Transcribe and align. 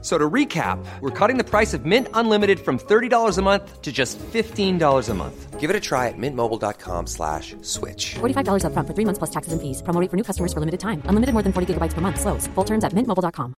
So 0.00 0.16
to 0.16 0.30
recap, 0.30 0.78
we're 1.00 1.10
cutting 1.10 1.38
the 1.38 1.44
price 1.44 1.74
of 1.74 1.84
Mint 1.84 2.06
Unlimited 2.14 2.60
from 2.60 2.78
$30 2.78 3.36
a 3.36 3.42
month 3.42 3.82
to 3.82 3.90
just 3.90 4.16
$15 4.18 5.08
a 5.08 5.14
month. 5.14 5.58
Give 5.58 5.70
it 5.70 5.74
a 5.74 5.80
try 5.80 6.06
at 6.06 6.14
mintmobile.com 6.16 7.08
slash 7.08 7.56
switch. 7.62 8.14
$45 8.20 8.62
upfront 8.62 8.86
for 8.86 8.94
three 8.94 9.04
months 9.04 9.18
plus 9.18 9.30
taxes 9.30 9.52
and 9.52 9.60
fees. 9.60 9.82
Promo 9.82 10.00
rate 10.00 10.08
for 10.08 10.16
new 10.16 10.22
customers 10.22 10.52
for 10.52 10.60
limited 10.60 10.78
time. 10.78 11.02
Unlimited 11.06 11.32
more 11.34 11.42
than 11.42 11.52
40 11.52 11.74
gigabytes 11.74 11.94
per 11.94 12.00
month. 12.00 12.20
Slows. 12.20 12.46
Full 12.54 12.64
terms 12.64 12.84
at 12.84 12.94
mintmobile.com. 12.94 13.54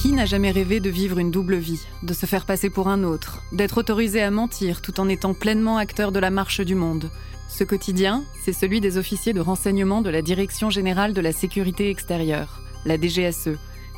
Qui 0.00 0.12
n'a 0.12 0.26
jamais 0.26 0.50
rêvé 0.50 0.80
de 0.80 0.90
vivre 0.90 1.18
une 1.18 1.30
double 1.30 1.56
vie, 1.56 1.80
de 2.02 2.12
se 2.12 2.26
faire 2.26 2.44
passer 2.44 2.68
pour 2.68 2.88
un 2.88 3.04
autre, 3.04 3.40
d'être 3.52 3.78
autorisé 3.78 4.22
à 4.22 4.30
mentir 4.30 4.82
tout 4.82 5.00
en 5.00 5.08
étant 5.08 5.32
pleinement 5.32 5.78
acteur 5.78 6.12
de 6.12 6.20
la 6.20 6.30
marche 6.30 6.60
du 6.60 6.74
monde? 6.74 7.10
Ce 7.56 7.62
quotidien, 7.62 8.24
c'est 8.42 8.52
celui 8.52 8.80
des 8.80 8.98
officiers 8.98 9.32
de 9.32 9.40
renseignement 9.40 10.02
de 10.02 10.10
la 10.10 10.22
Direction 10.22 10.70
générale 10.70 11.12
de 11.12 11.20
la 11.20 11.30
sécurité 11.30 11.88
extérieure, 11.88 12.60
la 12.84 13.00
DGSE, 13.00 13.50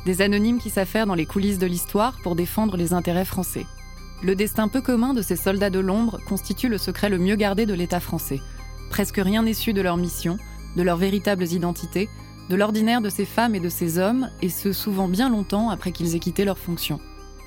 des 0.05 0.21
anonymes 0.21 0.59
qui 0.59 0.69
s'affairent 0.69 1.07
dans 1.07 1.15
les 1.15 1.25
coulisses 1.25 1.57
de 1.57 1.65
l'histoire 1.65 2.13
pour 2.21 2.35
défendre 2.35 2.77
les 2.77 2.93
intérêts 2.93 3.25
français. 3.25 3.65
Le 4.21 4.35
destin 4.35 4.67
peu 4.67 4.79
commun 4.79 5.15
de 5.15 5.23
ces 5.23 5.35
soldats 5.35 5.71
de 5.71 5.79
l'ombre 5.79 6.19
constitue 6.27 6.69
le 6.69 6.77
secret 6.77 7.09
le 7.09 7.17
mieux 7.17 7.35
gardé 7.35 7.65
de 7.65 7.73
l'État 7.73 7.99
français. 7.99 8.41
Presque 8.91 9.17
rien 9.17 9.41
n'est 9.41 9.53
su 9.53 9.73
de 9.73 9.81
leur 9.81 9.97
mission, 9.97 10.37
de 10.75 10.83
leurs 10.83 10.97
véritables 10.97 11.51
identités, 11.51 12.09
de 12.51 12.55
l'ordinaire 12.55 13.01
de 13.01 13.09
ces 13.09 13.25
femmes 13.25 13.55
et 13.55 13.59
de 13.59 13.69
ces 13.69 13.97
hommes, 13.97 14.29
et 14.43 14.49
ce 14.49 14.71
souvent 14.71 15.07
bien 15.07 15.31
longtemps 15.31 15.71
après 15.71 15.91
qu'ils 15.91 16.15
aient 16.15 16.19
quitté 16.19 16.45
leurs 16.45 16.59
fonctions. 16.59 16.99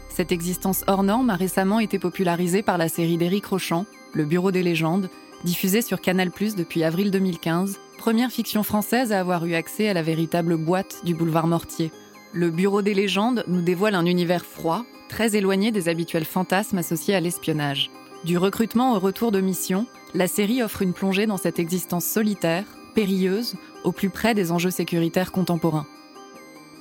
Cette 0.09 0.33
existence 0.33 0.83
hors 0.89 1.05
norme 1.05 1.31
a 1.31 1.37
récemment 1.37 1.79
été 1.79 2.01
popularisée 2.01 2.65
par 2.65 2.79
la 2.79 2.89
série 2.89 3.17
d'Éric 3.17 3.47
Rochant, 3.47 3.87
Le 4.13 4.25
Bureau 4.25 4.51
des 4.51 4.65
légendes, 4.65 5.09
diffusée 5.45 5.83
sur 5.83 6.01
Canal+ 6.01 6.31
depuis 6.57 6.85
avril 6.85 7.11
2015, 7.11 7.79
première 7.99 8.31
fiction 8.31 8.63
française 8.63 9.13
à 9.13 9.21
avoir 9.21 9.45
eu 9.47 9.55
accès 9.55 9.89
à 9.89 9.95
la 9.95 10.03
véritable 10.03 10.57
boîte 10.57 11.05
du 11.05 11.15
boulevard 11.15 11.47
Mortier. 11.47 11.93
Le 12.33 12.51
Bureau 12.51 12.83
des 12.83 12.95
légendes 12.95 13.45
nous 13.49 13.63
dévoile 13.63 13.95
un 13.95 14.07
univers 14.07 14.45
froid, 14.45 14.85
très 15.09 15.37
éloigné 15.37 15.73
des 15.73 15.89
habituels 15.89 16.25
fantasmes 16.25 16.79
associés 16.79 17.15
à 17.15 17.21
l'espionnage. 17.21 17.91
Du 18.25 18.39
recrutement 18.39 18.95
au 18.95 18.99
retour 18.99 19.33
de 19.33 19.41
mission, 19.41 19.87
la 20.15 20.29
série 20.29 20.63
offre 20.63 20.83
une 20.83 20.93
plongée 20.93 21.27
dans 21.27 21.37
cette 21.37 21.59
existence 21.59 22.05
solitaire, 22.05 22.65
périlleuse, 22.95 23.55
au 23.85 23.93
plus 23.93 24.11
près 24.11 24.35
des 24.35 24.53
enjeux 24.53 24.71
sécuritaires 24.71 25.33
contemporains. 25.33 25.87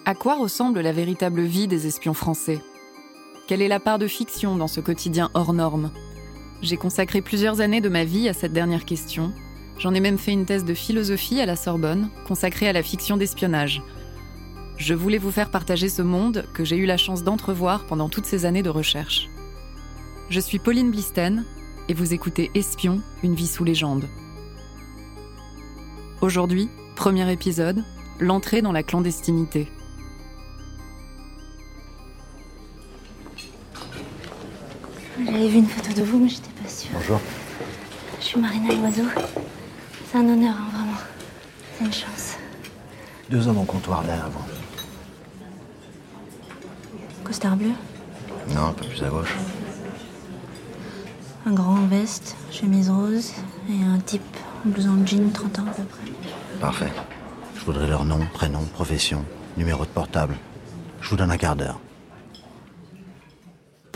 À 0.06 0.16
quoi 0.16 0.36
ressemble 0.36 0.82
la 0.82 0.92
véritable 0.92 1.42
vie 1.42 1.68
des 1.68 1.88
espions 1.88 2.14
français? 2.14 2.60
Quelle 3.48 3.62
est 3.62 3.68
la 3.68 3.80
part 3.80 4.00
de 4.00 4.08
fiction 4.08 4.56
dans 4.56 4.68
ce 4.68 4.80
quotidien 4.80 5.32
hors 5.34 5.54
norme? 5.54 5.92
J'ai 6.62 6.78
consacré 6.78 7.22
plusieurs 7.22 7.62
années 7.62 7.82
de 7.82 7.90
ma 7.90 8.04
vie 8.04 8.28
à 8.28 8.34
cette 8.34 8.52
dernière 8.52 8.84
question. 8.84 9.34
J'en 9.78 9.94
ai 9.94 10.02
même 10.02 10.18
fait 10.18 10.34
une 10.34 10.46
thèse 10.46 10.66
de 10.66 10.74
philosophie 10.74 11.40
à 11.40 11.46
la 11.46 11.56
Sorbonne, 11.56 12.10
consacrée 12.28 12.68
à 12.68 12.74
la 12.74 12.84
fiction 12.84 13.16
d'espionnage. 13.16 13.82
Je 14.76 14.94
voulais 14.94 15.18
vous 15.18 15.32
faire 15.32 15.52
partager 15.52 15.88
ce 15.88 16.02
monde 16.02 16.46
que 16.54 16.66
j'ai 16.66 16.76
eu 16.76 16.86
la 16.86 16.98
chance 16.98 17.24
d'entrevoir 17.24 17.86
pendant 17.86 18.10
toutes 18.10 18.26
ces 18.26 18.46
années 18.46 18.64
de 18.64 18.70
recherche. 18.70 19.30
Je 20.30 20.40
suis 20.40 20.60
Pauline 20.60 20.92
Blisten 20.92 21.46
et 21.88 21.94
vous 21.94 22.14
écoutez 22.14 22.52
Espion, 22.56 23.02
une 23.24 23.36
vie 23.36 23.48
sous 23.48 23.64
légende. 23.64 24.08
Aujourd'hui, 26.22 26.70
premier 26.96 27.32
épisode, 27.32 27.84
l'entrée 28.20 28.62
dans 28.62 28.74
la 28.74 28.84
clandestinité. 28.84 29.70
J'avais 35.26 35.48
vu 35.48 35.58
une 35.60 35.68
photo 35.68 35.94
de 35.94 36.04
vous, 36.04 36.20
mais 36.20 36.30
j'étais 36.30 36.50
pas 36.62 36.70
sûre. 36.70 36.92
Bonjour. 36.94 37.20
Je 38.20 38.26
suis 38.26 38.40
Marina 38.40 38.74
Loiseau. 38.74 39.04
C'est 40.12 40.18
un 40.18 40.22
honneur, 40.28 40.56
hein, 40.58 40.70
vraiment. 40.74 40.98
C'est 41.78 41.86
une 41.86 41.94
chance. 41.94 42.38
Deux 43.30 43.48
hommes 43.48 43.60
au 43.60 43.64
comptoir 43.64 44.04
derrière 44.04 44.30
vous. 44.30 44.44
Costard 47.24 47.56
bleu, 47.58 47.72
Non, 48.56 48.68
un 48.68 48.74
peu 48.74 48.86
plus 48.88 49.04
à 49.04 49.10
gauche. 49.10 49.36
un 51.46 51.52
grand 51.54 51.74
en 51.78 51.88
veste, 51.88 52.36
chemise 52.52 52.90
rose 52.90 53.34
et 53.70 53.84
un 53.84 54.00
type 54.00 54.22
en 54.66 54.70
blouson 54.70 55.06
jean, 55.06 55.32
30 55.32 55.60
ans 55.60 55.66
à 55.68 55.72
peu 55.72 55.84
près. 55.84 56.12
Parfait. 56.60 56.92
Je 57.56 57.66
voudrais 57.66 57.88
leur 57.88 58.04
nom, 58.06 58.20
prénom, 58.34 58.62
profession, 58.74 59.24
numéro 59.58 59.84
de 59.84 59.90
portable. 59.90 60.36
Je 61.02 61.10
vous 61.10 61.16
donne 61.18 61.32
un 61.32 61.38
quart 61.38 61.56
d'heure. 61.56 61.80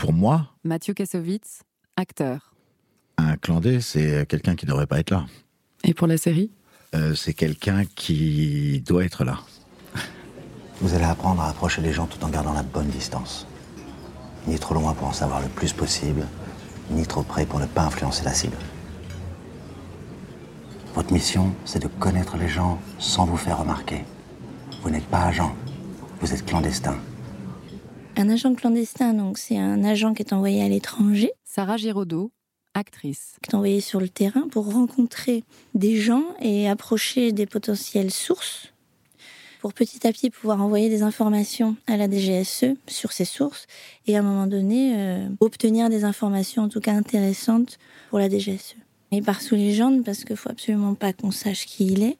Pour 0.04 0.12
moi, 0.12 0.48
Mathieu 0.64 0.92
Kassovitz, 0.92 1.62
acteur. 1.96 2.52
un 3.16 3.38
clandé, 3.38 3.80
c'est 3.80 4.28
quelqu'un 4.28 4.54
qui 4.54 4.66
ne 4.66 4.70
devrait 4.70 4.86
pas 4.86 5.00
être 5.00 5.12
là. 5.12 5.24
Et 5.82 5.94
pour 5.94 6.06
la 6.06 6.18
série? 6.18 6.50
Euh, 6.94 7.14
c'est 7.14 7.32
quelqu'un 7.32 7.86
qui 7.86 8.82
doit 8.84 9.02
être 9.06 9.24
là. 9.24 9.38
Vous 10.82 10.92
allez 10.92 11.06
apprendre 11.06 11.40
à 11.40 11.48
approcher 11.48 11.80
les 11.80 11.94
gens 11.94 12.06
tout 12.06 12.22
en 12.22 12.28
gardant 12.28 12.52
la 12.52 12.62
bonne 12.62 12.88
distance. 12.88 13.46
Ni 14.46 14.58
trop 14.58 14.74
loin 14.74 14.92
pour 14.92 15.06
en 15.06 15.14
savoir 15.14 15.40
le 15.40 15.48
plus 15.48 15.72
possible, 15.72 16.26
ni 16.90 17.06
trop 17.06 17.22
près 17.22 17.46
pour 17.46 17.58
ne 17.58 17.66
pas 17.66 17.84
influencer 17.84 18.24
la 18.24 18.34
cible. 18.34 18.58
Votre 20.94 21.14
mission, 21.14 21.54
c'est 21.64 21.82
de 21.82 21.88
connaître 21.88 22.36
les 22.36 22.48
gens 22.48 22.78
sans 22.98 23.24
vous 23.24 23.38
faire 23.38 23.58
remarquer. 23.60 24.04
Vous 24.82 24.90
n'êtes 24.90 25.06
pas 25.06 25.24
agent, 25.24 25.56
vous 26.20 26.30
êtes 26.30 26.44
clandestin. 26.44 26.98
Un 28.16 28.28
agent 28.28 28.54
clandestin, 28.54 29.12
donc, 29.12 29.38
c'est 29.38 29.58
un 29.58 29.82
agent 29.82 30.14
qui 30.14 30.22
est 30.22 30.32
envoyé 30.32 30.62
à 30.62 30.68
l'étranger, 30.68 31.32
Sarah 31.42 31.76
Giraudot, 31.76 32.30
actrice. 32.72 33.36
qui 33.42 33.50
est 33.50 33.54
envoyé 33.54 33.80
sur 33.80 33.98
le 34.00 34.08
terrain 34.08 34.46
pour 34.48 34.72
rencontrer 34.72 35.42
des 35.74 35.96
gens 35.96 36.22
et 36.40 36.68
approcher 36.68 37.32
des 37.32 37.46
potentielles 37.46 38.12
sources, 38.12 38.72
pour 39.60 39.74
petit 39.74 40.06
à 40.06 40.12
petit 40.12 40.30
pouvoir 40.30 40.62
envoyer 40.62 40.88
des 40.88 41.02
informations 41.02 41.76
à 41.88 41.96
la 41.96 42.08
DGSE 42.08 42.76
sur 42.86 43.10
ces 43.10 43.24
sources 43.24 43.66
et 44.06 44.16
à 44.16 44.20
un 44.20 44.22
moment 44.22 44.46
donné 44.46 44.94
euh, 44.96 45.28
obtenir 45.40 45.90
des 45.90 46.04
informations 46.04 46.62
en 46.62 46.68
tout 46.68 46.80
cas 46.80 46.92
intéressantes 46.92 47.78
pour 48.10 48.20
la 48.20 48.28
DGSE. 48.28 48.76
Il 49.10 49.22
part 49.22 49.40
sous 49.40 49.54
légende 49.56 50.04
parce 50.04 50.24
qu'il 50.24 50.36
faut 50.36 50.50
absolument 50.50 50.94
pas 50.94 51.12
qu'on 51.12 51.30
sache 51.30 51.66
qui 51.66 51.86
il 51.86 52.02
est 52.02 52.18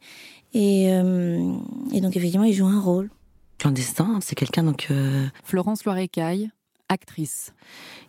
et, 0.55 0.93
euh, 0.93 1.55
et 1.93 2.00
donc 2.00 2.16
effectivement 2.16 2.47
il 2.47 2.55
joue 2.55 2.66
un 2.66 2.81
rôle. 2.81 3.11
Clandestin, 3.64 4.19
c'est 4.20 4.34
quelqu'un 4.34 4.62
donc 4.62 4.88
euh, 4.91 5.26
Florence 5.42 5.84
Loirecaille, 5.86 6.50
actrice. 6.91 7.54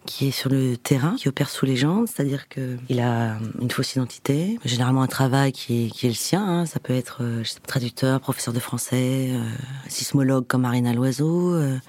qui 0.05 0.27
est 0.27 0.31
sur 0.31 0.49
le 0.49 0.75
terrain, 0.75 1.15
qui 1.15 1.29
opère 1.29 1.49
sous 1.49 1.65
légende, 1.65 2.09
c'est-à-dire 2.09 2.49
que 2.49 2.75
il 2.89 2.99
a 2.99 3.37
une 3.61 3.71
fausse 3.71 3.93
identité, 3.95 4.59
généralement 4.65 5.01
un 5.01 5.07
travail 5.07 5.53
qui 5.53 5.85
est, 5.85 5.89
qui 5.89 6.07
est 6.07 6.09
le 6.09 6.15
sien. 6.15 6.45
hein. 6.45 6.65
Ça 6.65 6.81
peut 6.81 6.93
être 6.93 7.19
euh, 7.23 7.41
je 7.45 7.51
sais 7.51 7.61
pas, 7.61 7.67
traducteur, 7.67 8.19
professeur 8.19 8.53
de 8.53 8.59
français, 8.59 9.29
euh, 9.31 9.49
sismologue 9.87 10.45
comme 10.45 10.63
Marina 10.63 10.91
Loiseau. 10.91 11.53
euh. 11.53 11.79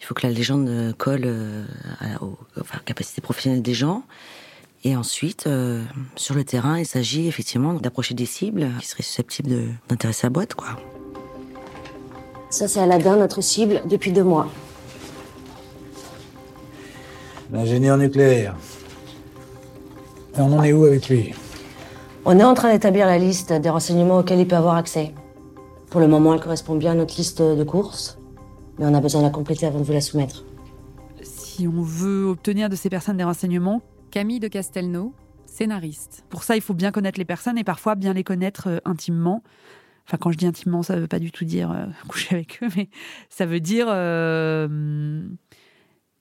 il 0.00 0.04
faut 0.04 0.14
que 0.14 0.24
la 0.24 0.32
légende 0.32 0.94
colle 0.96 1.28
à, 1.98 2.22
aux 2.22 2.38
enfin, 2.60 2.78
capacités 2.84 3.22
professionnelles 3.22 3.62
des 3.62 3.74
gens. 3.74 4.04
Et 4.84 4.94
ensuite, 4.94 5.48
euh, 5.48 5.82
sur 6.14 6.36
le 6.36 6.44
terrain, 6.44 6.78
il 6.78 6.86
s'agit 6.86 7.26
effectivement 7.26 7.74
d'approcher 7.74 8.14
des 8.14 8.26
cibles 8.26 8.68
qui 8.78 8.86
seraient 8.86 9.02
susceptibles 9.02 9.56
d'intéresser 9.88 10.26
la 10.28 10.30
boîte, 10.30 10.54
quoi. 10.54 10.76
Ça, 12.54 12.68
c'est 12.68 12.78
Aladdin, 12.78 13.16
notre 13.16 13.40
cible, 13.40 13.82
depuis 13.90 14.12
deux 14.12 14.22
mois. 14.22 14.46
L'ingénieur 17.50 17.98
nucléaire. 17.98 18.54
Et 20.36 20.40
on 20.40 20.56
en 20.56 20.62
est 20.62 20.72
où 20.72 20.84
avec 20.84 21.08
lui? 21.08 21.34
On 22.24 22.38
est 22.38 22.44
en 22.44 22.54
train 22.54 22.72
d'établir 22.72 23.06
la 23.06 23.18
liste 23.18 23.52
des 23.52 23.68
renseignements 23.68 24.18
auxquels 24.18 24.38
il 24.38 24.46
peut 24.46 24.54
avoir 24.54 24.76
accès. 24.76 25.12
Pour 25.90 26.00
le 26.00 26.06
moment, 26.06 26.32
elle 26.32 26.38
correspond 26.38 26.76
bien 26.76 26.92
à 26.92 26.94
notre 26.94 27.16
liste 27.16 27.42
de 27.42 27.64
courses, 27.64 28.18
mais 28.78 28.86
on 28.86 28.94
a 28.94 29.00
besoin 29.00 29.22
de 29.22 29.26
la 29.26 29.32
compléter 29.32 29.66
avant 29.66 29.80
de 29.80 29.84
vous 29.84 29.92
la 29.92 30.00
soumettre. 30.00 30.44
Si 31.24 31.66
on 31.66 31.82
veut 31.82 32.26
obtenir 32.26 32.68
de 32.68 32.76
ces 32.76 32.88
personnes 32.88 33.16
des 33.16 33.24
renseignements, 33.24 33.82
Camille 34.12 34.38
de 34.38 34.46
Castelnau, 34.46 35.12
scénariste. 35.44 36.22
Pour 36.28 36.44
ça, 36.44 36.54
il 36.54 36.62
faut 36.62 36.72
bien 36.72 36.92
connaître 36.92 37.18
les 37.18 37.24
personnes 37.24 37.58
et 37.58 37.64
parfois 37.64 37.96
bien 37.96 38.12
les 38.12 38.22
connaître 38.22 38.68
euh, 38.68 38.78
intimement. 38.84 39.42
Enfin, 40.06 40.18
quand 40.18 40.30
je 40.30 40.36
dis 40.36 40.46
intimement, 40.46 40.82
ça 40.82 40.96
ne 40.96 41.00
veut 41.00 41.08
pas 41.08 41.18
du 41.18 41.32
tout 41.32 41.44
dire 41.44 41.70
euh, 41.70 41.86
coucher 42.08 42.34
avec 42.34 42.62
eux, 42.62 42.68
mais 42.76 42.88
ça 43.30 43.46
veut 43.46 43.60
dire 43.60 43.86
euh, 43.88 45.26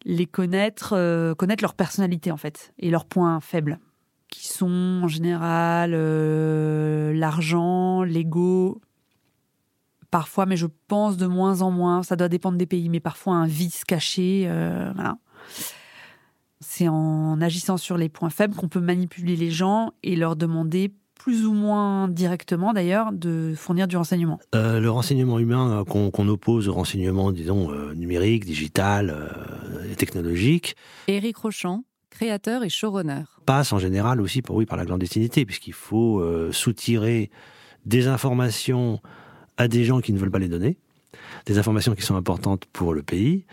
les 0.05 0.25
connaître, 0.25 0.93
euh, 0.93 1.35
connaître 1.35 1.63
leur 1.63 1.73
personnalité 1.73 2.31
en 2.31 2.37
fait 2.37 2.73
et 2.79 2.89
leurs 2.89 3.05
points 3.05 3.39
faibles, 3.41 3.79
qui 4.29 4.47
sont 4.47 5.01
en 5.03 5.07
général 5.07 5.91
l'argent, 7.13 8.03
l'ego, 8.03 8.81
parfois, 10.09 10.45
mais 10.45 10.57
je 10.57 10.67
pense 10.87 11.17
de 11.17 11.27
moins 11.27 11.61
en 11.61 11.69
moins. 11.69 12.01
Ça 12.01 12.15
doit 12.15 12.29
dépendre 12.29 12.57
des 12.57 12.65
pays, 12.65 12.89
mais 12.89 12.99
parfois 12.99 13.35
un 13.35 13.45
vice 13.45 13.83
caché. 13.83 14.49
C'est 16.61 16.87
en 16.87 17.39
agissant 17.41 17.77
sur 17.77 17.95
les 17.95 18.09
points 18.09 18.31
faibles 18.31 18.55
qu'on 18.55 18.69
peut 18.69 18.79
manipuler 18.79 19.35
les 19.35 19.51
gens 19.51 19.91
et 20.01 20.15
leur 20.15 20.35
demander 20.35 20.95
plus 21.23 21.45
ou 21.45 21.53
moins 21.53 22.09
directement 22.09 22.73
d'ailleurs, 22.73 23.13
de 23.13 23.53
fournir 23.55 23.87
du 23.87 23.95
renseignement? 23.95 24.41
Euh, 24.55 24.81
Le 24.81 24.91
renseignement 24.91 25.39
humain 25.39 25.79
euh, 25.79 25.83
qu'on 25.85 26.27
oppose 26.27 26.67
au 26.67 26.73
renseignement, 26.73 27.31
disons, 27.31 27.71
euh, 27.71 27.93
numérique, 27.93 28.43
digital 28.43 29.31
et 29.89 29.95
technologique. 29.95 30.75
Éric 31.07 31.37
Rochant, 31.37 31.85
créateur 32.09 32.65
et 32.65 32.69
showrunner. 32.69 33.23
Passe 33.45 33.71
en 33.71 33.79
général 33.79 34.19
aussi 34.19 34.41
pour, 34.41 34.57
oui, 34.57 34.65
par 34.65 34.77
la 34.77 34.85
clandestinité, 34.85 35.45
puisqu'il 35.45 35.71
faut 35.71 36.21
soutirer 36.51 37.31
des 37.85 38.07
informations 38.07 38.99
à 39.55 39.69
des 39.69 39.85
gens 39.85 40.01
qui 40.01 40.11
ne 40.11 40.19
veulent 40.19 40.31
pas 40.31 40.39
les 40.39 40.49
donner, 40.49 40.77
des 41.45 41.57
informations 41.57 41.95
qui 41.95 42.01
sont 42.01 42.17
importantes 42.17 42.65
pour 42.73 42.93
le 42.93 43.01
pays, 43.01 43.45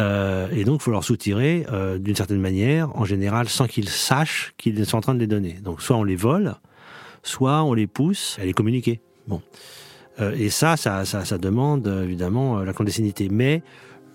euh, 0.00 0.48
et 0.50 0.64
donc, 0.64 0.80
il 0.80 0.84
faut 0.84 0.90
leur 0.90 1.04
soutirer 1.04 1.66
euh, 1.72 1.98
d'une 1.98 2.16
certaine 2.16 2.40
manière, 2.40 2.94
en 2.96 3.04
général, 3.04 3.48
sans 3.48 3.66
qu'ils 3.66 3.88
sachent 3.88 4.52
qu'ils 4.58 4.84
sont 4.86 4.98
en 4.98 5.00
train 5.00 5.14
de 5.14 5.20
les 5.20 5.26
donner. 5.26 5.54
Donc, 5.62 5.82
soit 5.82 5.96
on 5.96 6.04
les 6.04 6.16
vole, 6.16 6.54
soit 7.24 7.64
on 7.64 7.74
les 7.74 7.88
pousse 7.88 8.38
à 8.40 8.44
les 8.44 8.52
communiquer. 8.52 9.00
Bon. 9.26 9.42
Euh, 10.20 10.32
et 10.38 10.48
ça, 10.48 10.76
ça, 10.76 11.04
ça, 11.04 11.24
ça 11.24 11.38
demande 11.38 11.88
évidemment 12.04 12.60
la 12.60 12.72
clandestinité. 12.72 13.28
Mais 13.28 13.64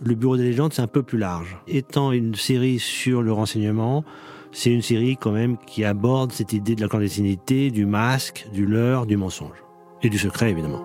le 0.01 0.15
Bureau 0.15 0.37
des 0.37 0.43
légendes, 0.43 0.71
c'est 0.71 0.81
un 0.81 0.87
peu 0.87 1.03
plus 1.03 1.17
large. 1.17 1.57
Étant 1.67 2.13
une 2.13 2.35
série 2.35 2.79
sur 2.79 3.21
le 3.21 3.33
renseignement, 3.33 4.05
c'est 4.51 4.71
une 4.71 4.81
série 4.81 5.17
quand 5.17 5.31
même 5.31 5.57
qui 5.57 5.83
aborde 5.83 6.31
cette 6.31 6.53
idée 6.53 6.75
de 6.75 6.81
la 6.81 6.87
clandestinité, 6.87 7.69
du 7.69 7.85
masque, 7.85 8.47
du 8.53 8.65
leurre, 8.65 9.05
du 9.05 9.17
mensonge. 9.17 9.63
Et 10.01 10.09
du 10.09 10.17
secret, 10.17 10.51
évidemment. 10.51 10.81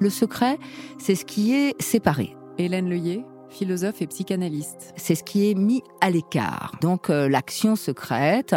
Le 0.00 0.10
secret, 0.10 0.58
c'est 0.98 1.14
ce 1.14 1.24
qui 1.24 1.54
est 1.54 1.80
séparé. 1.80 2.36
Hélène 2.58 2.90
Leuillet, 2.90 3.24
philosophe 3.54 4.02
et 4.02 4.06
psychanalyste. 4.06 4.92
C'est 4.96 5.14
ce 5.14 5.22
qui 5.22 5.50
est 5.50 5.54
mis 5.54 5.82
à 6.00 6.10
l'écart. 6.10 6.72
Donc 6.80 7.08
euh, 7.08 7.28
l'action 7.28 7.76
secrète, 7.76 8.54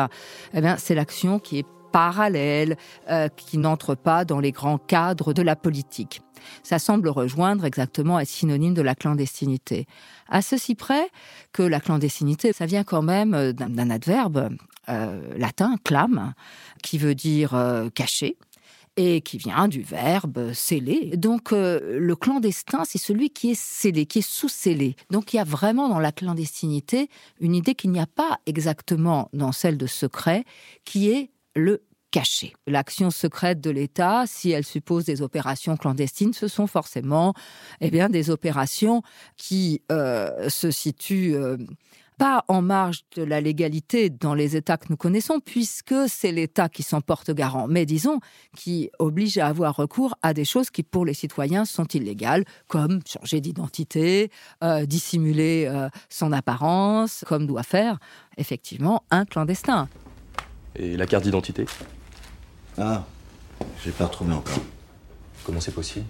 eh 0.53 0.61
bien, 0.61 0.77
c'est 0.77 0.95
l'action 0.95 1.39
qui 1.39 1.59
est 1.59 1.65
parallèle, 1.91 2.75
euh, 3.09 3.29
qui 3.29 3.57
n'entre 3.57 3.95
pas 3.95 4.25
dans 4.25 4.39
les 4.39 4.51
grands 4.51 4.77
cadres 4.77 5.33
de 5.33 5.41
la 5.41 5.55
politique. 5.55 6.21
Ça 6.61 6.79
semble 6.79 7.09
rejoindre 7.09 7.65
exactement, 7.65 8.19
être 8.19 8.27
synonyme 8.27 8.73
de 8.73 8.81
la 8.81 8.93
clandestinité. 8.93 9.87
À 10.29 10.41
ceci 10.41 10.75
près 10.75 11.09
que 11.53 11.63
la 11.63 11.79
clandestinité, 11.79 12.51
ça 12.51 12.65
vient 12.65 12.83
quand 12.83 13.01
même 13.01 13.33
euh, 13.33 13.53
d'un 13.53 13.89
adverbe 13.89 14.49
latin, 15.35 15.75
clam, 15.83 16.33
qui 16.81 16.97
veut 16.97 17.13
dire 17.13 17.53
caché 17.93 18.37
et 18.97 19.21
qui 19.21 19.37
vient 19.37 19.67
du 19.67 19.81
verbe 19.81 20.51
sceller. 20.53 21.15
Donc 21.15 21.53
euh, 21.53 21.99
le 21.99 22.15
clandestin, 22.15 22.83
c'est 22.83 22.97
celui 22.97 23.29
qui 23.29 23.51
est 23.51 23.59
scellé, 23.59 24.07
qui 24.07 24.19
est 24.19 24.27
sous-scellé. 24.27 24.95
Donc 25.11 25.33
il 25.33 25.37
y 25.37 25.39
a 25.39 25.43
vraiment 25.43 25.87
dans 25.87 25.99
la 25.99 26.11
clandestinité 26.11 27.09
une 27.39 27.55
idée 27.55 27.75
qu'il 27.75 27.91
n'y 27.91 27.99
a 27.99 28.07
pas 28.07 28.39
exactement 28.47 29.29
dans 29.33 29.51
celle 29.51 29.77
de 29.77 29.87
secret, 29.87 30.43
qui 30.83 31.09
est 31.09 31.29
le 31.55 31.83
caché. 32.09 32.53
L'action 32.65 33.11
secrète 33.11 33.61
de 33.61 33.69
l'État, 33.69 34.23
si 34.25 34.51
elle 34.51 34.65
suppose 34.65 35.05
des 35.05 35.21
opérations 35.21 35.77
clandestines, 35.77 36.33
ce 36.33 36.47
sont 36.47 36.65
forcément 36.67 37.33
eh 37.81 37.91
bien, 37.91 38.09
des 38.09 38.29
opérations 38.29 39.03
qui 39.37 39.81
euh, 39.91 40.49
se 40.49 40.71
situent... 40.71 41.35
Euh, 41.35 41.57
pas 42.17 42.43
en 42.47 42.61
marge 42.61 43.01
de 43.15 43.23
la 43.23 43.41
légalité 43.41 44.09
dans 44.09 44.33
les 44.33 44.55
États 44.55 44.77
que 44.77 44.87
nous 44.89 44.97
connaissons, 44.97 45.39
puisque 45.39 45.93
c'est 46.07 46.31
l'État 46.31 46.67
qui 46.67 46.83
s'en 46.83 47.01
porte 47.01 47.31
garant, 47.31 47.67
mais 47.67 47.85
disons 47.85 48.19
qui 48.55 48.89
oblige 48.99 49.37
à 49.37 49.47
avoir 49.47 49.75
recours 49.75 50.15
à 50.23 50.33
des 50.33 50.45
choses 50.45 50.69
qui 50.69 50.83
pour 50.83 51.05
les 51.05 51.13
citoyens 51.13 51.65
sont 51.65 51.85
illégales, 51.85 52.43
comme 52.67 53.01
changer 53.05 53.39
d'identité, 53.39 54.31
euh, 54.63 54.85
dissimuler 54.85 55.65
euh, 55.67 55.89
son 56.09 56.31
apparence, 56.31 57.23
comme 57.27 57.45
doit 57.45 57.63
faire 57.63 57.99
effectivement 58.37 59.03
un 59.11 59.25
clandestin. 59.25 59.87
Et 60.75 60.97
la 60.97 61.05
carte 61.05 61.23
d'identité? 61.23 61.65
Ah, 62.77 63.05
j'ai 63.83 63.91
pas 63.91 64.05
retrouvé 64.05 64.33
encore. 64.33 64.61
Comment 65.43 65.61
c'est 65.61 65.73
possible? 65.73 66.05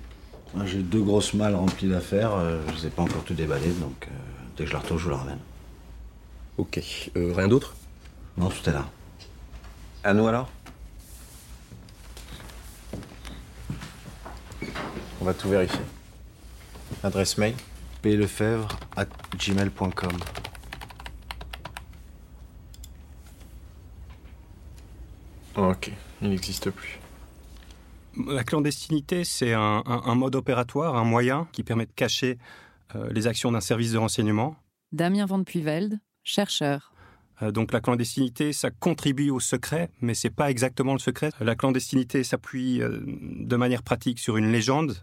J'ai 0.65 0.81
deux 0.81 1.01
grosses 1.01 1.33
malles 1.33 1.55
remplies 1.55 1.89
d'affaires, 1.89 2.33
euh, 2.33 2.61
je 2.69 2.75
les 2.75 2.87
ai 2.87 2.89
pas 2.89 3.03
encore 3.03 3.23
tout 3.23 3.33
déballé, 3.33 3.67
donc 3.81 4.07
dès 4.55 4.63
que 4.63 4.69
je 4.69 4.73
la 4.73 4.79
retrouve, 4.79 4.97
je 4.97 5.03
vous 5.03 5.09
la 5.11 5.17
ramène. 5.17 5.39
Ok. 6.57 6.79
Euh, 7.15 7.33
rien 7.35 7.47
d'autre? 7.47 7.75
Non, 8.37 8.49
tout 8.49 8.69
est 8.69 8.73
là. 8.73 8.89
À 10.03 10.13
nous 10.13 10.27
alors? 10.27 10.49
On 15.21 15.25
va 15.25 15.33
tout 15.33 15.49
vérifier. 15.49 15.81
Adresse 17.03 17.37
mail 17.37 17.55
plefebvre 18.01 18.67
at 18.95 19.07
gmail.com. 19.37 20.11
Ok, 25.55 25.91
il 26.21 26.29
n'existe 26.29 26.69
plus. 26.69 26.99
La 28.27 28.43
clandestinité, 28.43 29.23
c'est 29.23 29.53
un, 29.53 30.15
mode 30.15 30.35
opératoire, 30.35 30.95
un 30.95 31.03
moyen 31.03 31.47
qui 31.51 31.63
permet 31.63 31.85
de 31.85 31.91
cacher 31.91 32.37
euh, 32.95 33.09
les 33.11 33.27
actions 33.27 33.51
d'un 33.51 33.61
service 33.61 33.91
de 33.91 33.97
renseignement. 33.97 34.55
Damien 34.91 35.25
Van 35.25 35.43
Puyvelde, 35.43 35.99
chercheur. 36.27 36.91
Euh, 37.41 37.51
donc 37.51 37.71
la 37.71 37.81
clandestinité, 37.81 38.53
ça 38.53 38.71
contribue 38.71 39.29
au 39.29 39.39
secret, 39.39 39.89
mais 40.01 40.13
c'est 40.13 40.29
pas 40.29 40.49
exactement 40.49 40.93
le 40.93 40.99
secret. 40.99 41.31
La 41.39 41.55
clandestinité 41.55 42.23
s'appuie 42.23 42.81
euh, 42.81 42.99
de 43.05 43.55
manière 43.55 43.83
pratique 43.83 44.19
sur 44.19 44.37
une 44.37 44.51
légende, 44.51 44.95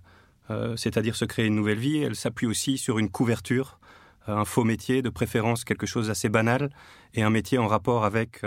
euh, 0.50 0.76
c'est-à-dire 0.76 1.16
se 1.16 1.24
créer 1.24 1.46
une 1.46 1.54
nouvelle 1.54 1.78
vie. 1.78 1.98
Elle 1.98 2.16
s'appuie 2.16 2.46
aussi 2.46 2.78
sur 2.78 2.98
une 2.98 3.10
couverture, 3.10 3.78
un 4.26 4.44
faux 4.44 4.64
métier, 4.64 5.02
de 5.02 5.10
préférence 5.10 5.64
quelque 5.64 5.86
chose 5.86 6.08
d'assez 6.08 6.28
banal, 6.28 6.70
et 7.14 7.22
un 7.22 7.30
métier 7.30 7.58
en 7.58 7.68
rapport 7.68 8.04
avec 8.04 8.40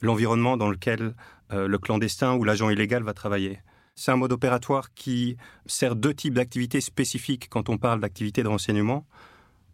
l'environnement 0.00 0.56
dans 0.56 0.68
lequel 0.68 1.14
le 1.50 1.78
clandestin 1.78 2.34
ou 2.34 2.42
l'agent 2.42 2.68
illégal 2.68 3.04
va 3.04 3.14
travailler. 3.14 3.60
C'est 3.94 4.10
un 4.10 4.16
mode 4.16 4.32
opératoire 4.32 4.92
qui 4.94 5.36
sert 5.66 5.94
deux 5.94 6.14
types 6.14 6.34
d'activités 6.34 6.80
spécifiques 6.80 7.48
quand 7.48 7.68
on 7.68 7.78
parle 7.78 8.00
d'activités 8.00 8.42
de 8.42 8.48
renseignement. 8.48 9.06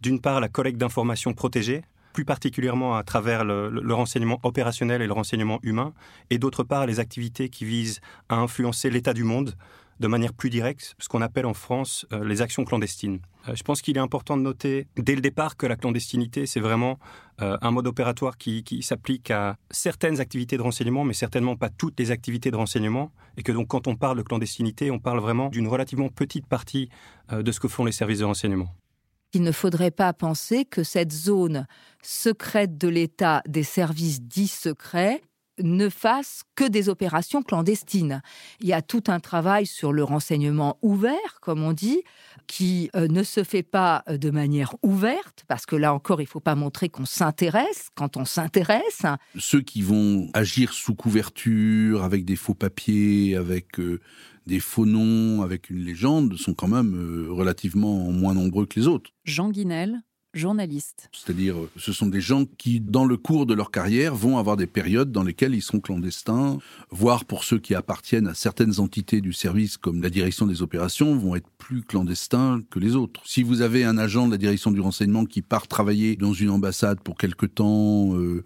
D'une 0.02 0.20
part, 0.20 0.40
la 0.40 0.48
collecte 0.48 0.78
d'informations 0.78 1.32
protégées, 1.32 1.84
plus 2.18 2.24
particulièrement 2.24 2.96
à 2.96 3.04
travers 3.04 3.44
le, 3.44 3.94
renseignement 3.94 4.40
opérationnel 4.42 5.02
et 5.02 5.06
le 5.06 5.12
renseignement 5.12 5.60
humain, 5.62 5.92
et 6.30 6.38
d'autre 6.40 6.64
part 6.64 6.84
les 6.84 6.98
activités 6.98 7.48
qui 7.48 7.64
visent 7.64 8.00
à 8.28 8.34
influencer 8.34 8.90
l'état 8.90 9.14
du 9.14 9.22
monde 9.22 9.54
de 10.00 10.08
manière 10.08 10.32
plus 10.32 10.50
directe, 10.50 10.96
ce 10.98 11.08
qu'on 11.08 11.22
appelle 11.22 11.46
en 11.46 11.54
France 11.54 12.06
euh, 12.12 12.24
les 12.24 12.42
actions 12.42 12.64
clandestines. 12.64 13.20
Euh, 13.46 13.54
je 13.54 13.62
pense 13.62 13.82
qu'il 13.82 13.96
est 13.96 14.00
important 14.00 14.36
de 14.36 14.42
noter 14.42 14.88
dès 14.96 15.14
le 15.14 15.20
départ 15.20 15.56
que 15.56 15.64
la 15.64 15.76
clandestinité, 15.76 16.46
c'est 16.46 16.58
vraiment 16.58 16.98
euh, 17.40 17.56
un 17.62 17.70
mode 17.70 17.86
opératoire 17.86 18.36
qui, 18.36 18.64
qui 18.64 18.82
s'applique 18.82 19.30
à 19.30 19.56
certaines 19.70 20.18
activités 20.18 20.56
de 20.56 20.62
renseignement, 20.62 21.04
mais 21.04 21.14
certainement 21.14 21.54
pas 21.54 21.68
toutes 21.68 22.00
les 22.00 22.10
activités 22.10 22.50
de 22.50 22.56
renseignement, 22.56 23.12
et 23.36 23.44
que 23.44 23.52
donc 23.52 23.68
quand 23.68 23.86
on 23.86 23.94
parle 23.94 24.18
de 24.18 24.22
clandestinité, 24.22 24.90
on 24.90 24.98
parle 24.98 25.20
vraiment 25.20 25.50
d'une 25.50 25.68
relativement 25.68 26.08
petite 26.08 26.48
partie 26.48 26.88
de 27.30 27.52
ce 27.52 27.60
que 27.60 27.68
font 27.68 27.84
les 27.84 27.92
services 27.92 28.18
de 28.18 28.24
renseignement. 28.24 28.74
Il 29.34 29.42
ne 29.42 29.52
faudrait 29.52 29.90
pas 29.90 30.12
penser 30.12 30.64
que 30.64 30.82
cette 30.82 31.12
zone 31.12 31.66
secrète 32.02 32.78
de 32.78 32.88
l'État 32.88 33.42
des 33.46 33.62
services 33.62 34.22
dits 34.22 34.48
secrets 34.48 35.22
ne 35.62 35.88
fasse 35.88 36.42
que 36.54 36.64
des 36.64 36.88
opérations 36.88 37.42
clandestines. 37.42 38.22
Il 38.60 38.68
y 38.68 38.72
a 38.72 38.82
tout 38.82 39.04
un 39.08 39.20
travail 39.20 39.66
sur 39.66 39.92
le 39.92 40.04
renseignement 40.04 40.78
ouvert, 40.82 41.40
comme 41.40 41.62
on 41.62 41.72
dit, 41.72 42.02
qui 42.46 42.90
euh, 42.96 43.08
ne 43.08 43.22
se 43.22 43.44
fait 43.44 43.62
pas 43.62 44.02
euh, 44.08 44.16
de 44.16 44.30
manière 44.30 44.74
ouverte, 44.82 45.44
parce 45.48 45.66
que 45.66 45.76
là 45.76 45.92
encore, 45.92 46.20
il 46.20 46.24
ne 46.24 46.28
faut 46.28 46.40
pas 46.40 46.54
montrer 46.54 46.88
qu'on 46.88 47.04
s'intéresse 47.04 47.88
quand 47.94 48.16
on 48.16 48.24
s'intéresse. 48.24 49.02
Ceux 49.38 49.60
qui 49.60 49.82
vont 49.82 50.28
agir 50.34 50.72
sous 50.72 50.94
couverture, 50.94 52.02
avec 52.04 52.24
des 52.24 52.36
faux 52.36 52.54
papiers, 52.54 53.36
avec 53.36 53.78
euh, 53.80 54.00
des 54.48 54.60
faux 54.60 54.86
noms 54.86 55.42
avec 55.42 55.68
une 55.68 55.84
légende 55.84 56.36
sont 56.36 56.54
quand 56.54 56.68
même 56.68 56.94
euh, 56.94 57.30
relativement 57.30 58.10
moins 58.10 58.34
nombreux 58.34 58.64
que 58.64 58.80
les 58.80 58.88
autres. 58.88 59.10
Jean 59.24 59.50
Guinel, 59.50 60.00
journaliste. 60.32 61.10
C'est-à-dire, 61.12 61.58
euh, 61.58 61.70
ce 61.76 61.92
sont 61.92 62.06
des 62.06 62.22
gens 62.22 62.46
qui, 62.56 62.80
dans 62.80 63.04
le 63.04 63.18
cours 63.18 63.44
de 63.44 63.52
leur 63.52 63.70
carrière, 63.70 64.14
vont 64.14 64.38
avoir 64.38 64.56
des 64.56 64.66
périodes 64.66 65.12
dans 65.12 65.22
lesquelles 65.22 65.54
ils 65.54 65.62
sont 65.62 65.80
clandestins, 65.80 66.58
voire 66.90 67.26
pour 67.26 67.44
ceux 67.44 67.58
qui 67.58 67.74
appartiennent 67.74 68.26
à 68.26 68.34
certaines 68.34 68.80
entités 68.80 69.20
du 69.20 69.34
service, 69.34 69.76
comme 69.76 70.02
la 70.02 70.10
direction 70.10 70.46
des 70.46 70.62
opérations, 70.62 71.16
vont 71.16 71.36
être 71.36 71.50
plus 71.58 71.82
clandestins 71.82 72.62
que 72.70 72.78
les 72.78 72.96
autres. 72.96 73.20
Si 73.26 73.42
vous 73.42 73.60
avez 73.60 73.84
un 73.84 73.98
agent 73.98 74.26
de 74.26 74.32
la 74.32 74.38
direction 74.38 74.70
du 74.70 74.80
renseignement 74.80 75.26
qui 75.26 75.42
part 75.42 75.68
travailler 75.68 76.16
dans 76.16 76.32
une 76.32 76.50
ambassade 76.50 77.00
pour 77.00 77.18
quelque 77.18 77.46
temps, 77.46 78.16
euh, 78.16 78.44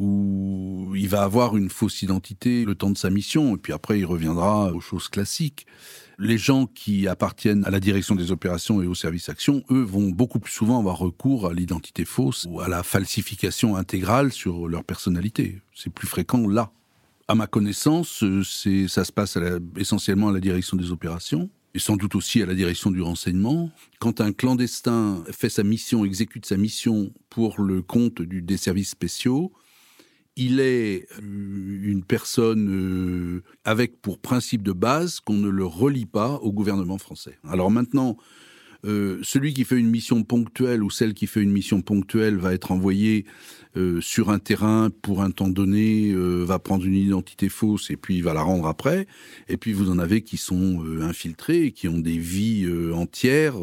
où 0.00 0.94
il 0.96 1.08
va 1.08 1.22
avoir 1.22 1.58
une 1.58 1.68
fausse 1.68 2.00
identité 2.00 2.64
le 2.64 2.74
temps 2.74 2.90
de 2.90 2.96
sa 2.96 3.10
mission, 3.10 3.54
et 3.54 3.58
puis 3.58 3.74
après 3.74 3.98
il 3.98 4.06
reviendra 4.06 4.72
aux 4.72 4.80
choses 4.80 5.08
classiques. 5.08 5.66
Les 6.18 6.38
gens 6.38 6.66
qui 6.66 7.06
appartiennent 7.06 7.64
à 7.66 7.70
la 7.70 7.80
direction 7.80 8.14
des 8.14 8.32
opérations 8.32 8.82
et 8.82 8.86
au 8.86 8.94
service 8.94 9.28
action, 9.28 9.62
eux, 9.70 9.82
vont 9.82 10.08
beaucoup 10.08 10.40
plus 10.40 10.52
souvent 10.52 10.78
avoir 10.78 10.98
recours 10.98 11.46
à 11.46 11.52
l'identité 11.52 12.06
fausse 12.06 12.46
ou 12.48 12.60
à 12.60 12.68
la 12.68 12.82
falsification 12.82 13.76
intégrale 13.76 14.32
sur 14.32 14.68
leur 14.68 14.84
personnalité. 14.84 15.60
C'est 15.74 15.92
plus 15.92 16.08
fréquent 16.08 16.48
là. 16.48 16.72
À 17.28 17.34
ma 17.34 17.46
connaissance, 17.46 18.24
c'est, 18.42 18.88
ça 18.88 19.04
se 19.04 19.12
passe 19.12 19.38
essentiellement 19.76 20.30
à 20.30 20.32
la 20.32 20.40
direction 20.40 20.78
des 20.78 20.90
opérations. 20.90 21.50
et 21.74 21.78
sans 21.78 21.96
doute 21.96 22.14
aussi 22.16 22.42
à 22.42 22.46
la 22.46 22.54
direction 22.54 22.90
du 22.90 23.02
renseignement. 23.02 23.70
Quand 23.98 24.20
un 24.20 24.32
clandestin 24.32 25.22
fait 25.30 25.50
sa 25.50 25.62
mission, 25.62 26.04
exécute 26.04 26.46
sa 26.46 26.56
mission 26.56 27.12
pour 27.28 27.60
le 27.60 27.82
compte 27.82 28.22
du, 28.22 28.42
des 28.42 28.56
services 28.56 28.90
spéciaux, 28.90 29.52
il 30.40 30.58
est 30.58 31.06
euh, 31.18 31.20
une 31.20 32.02
personne 32.02 32.68
euh, 32.70 33.42
avec 33.64 34.00
pour 34.00 34.18
principe 34.18 34.62
de 34.62 34.72
base 34.72 35.20
qu'on 35.20 35.34
ne 35.34 35.50
le 35.50 35.66
relie 35.66 36.06
pas 36.06 36.36
au 36.36 36.50
gouvernement 36.50 36.96
français. 36.96 37.38
Alors 37.46 37.70
maintenant, 37.70 38.16
euh, 38.86 39.18
celui 39.22 39.52
qui 39.52 39.64
fait 39.64 39.76
une 39.76 39.90
mission 39.90 40.22
ponctuelle 40.22 40.82
ou 40.82 40.88
celle 40.88 41.12
qui 41.12 41.26
fait 41.26 41.42
une 41.42 41.52
mission 41.52 41.82
ponctuelle 41.82 42.38
va 42.38 42.54
être 42.54 42.72
envoyé 42.72 43.26
sur 44.00 44.30
un 44.30 44.40
terrain 44.40 44.90
pour 45.00 45.22
un 45.22 45.30
temps 45.30 45.48
donné, 45.48 46.12
va 46.12 46.58
prendre 46.58 46.84
une 46.84 46.96
identité 46.96 47.48
fausse 47.48 47.88
et 47.92 47.96
puis 47.96 48.20
va 48.20 48.34
la 48.34 48.42
rendre 48.42 48.66
après. 48.66 49.06
Et 49.48 49.56
puis 49.56 49.72
vous 49.72 49.90
en 49.90 50.00
avez 50.00 50.22
qui 50.22 50.38
sont 50.38 50.84
infiltrés 51.00 51.66
et 51.66 51.70
qui 51.70 51.86
ont 51.86 52.00
des 52.00 52.18
vies 52.18 52.66
entières 52.92 53.58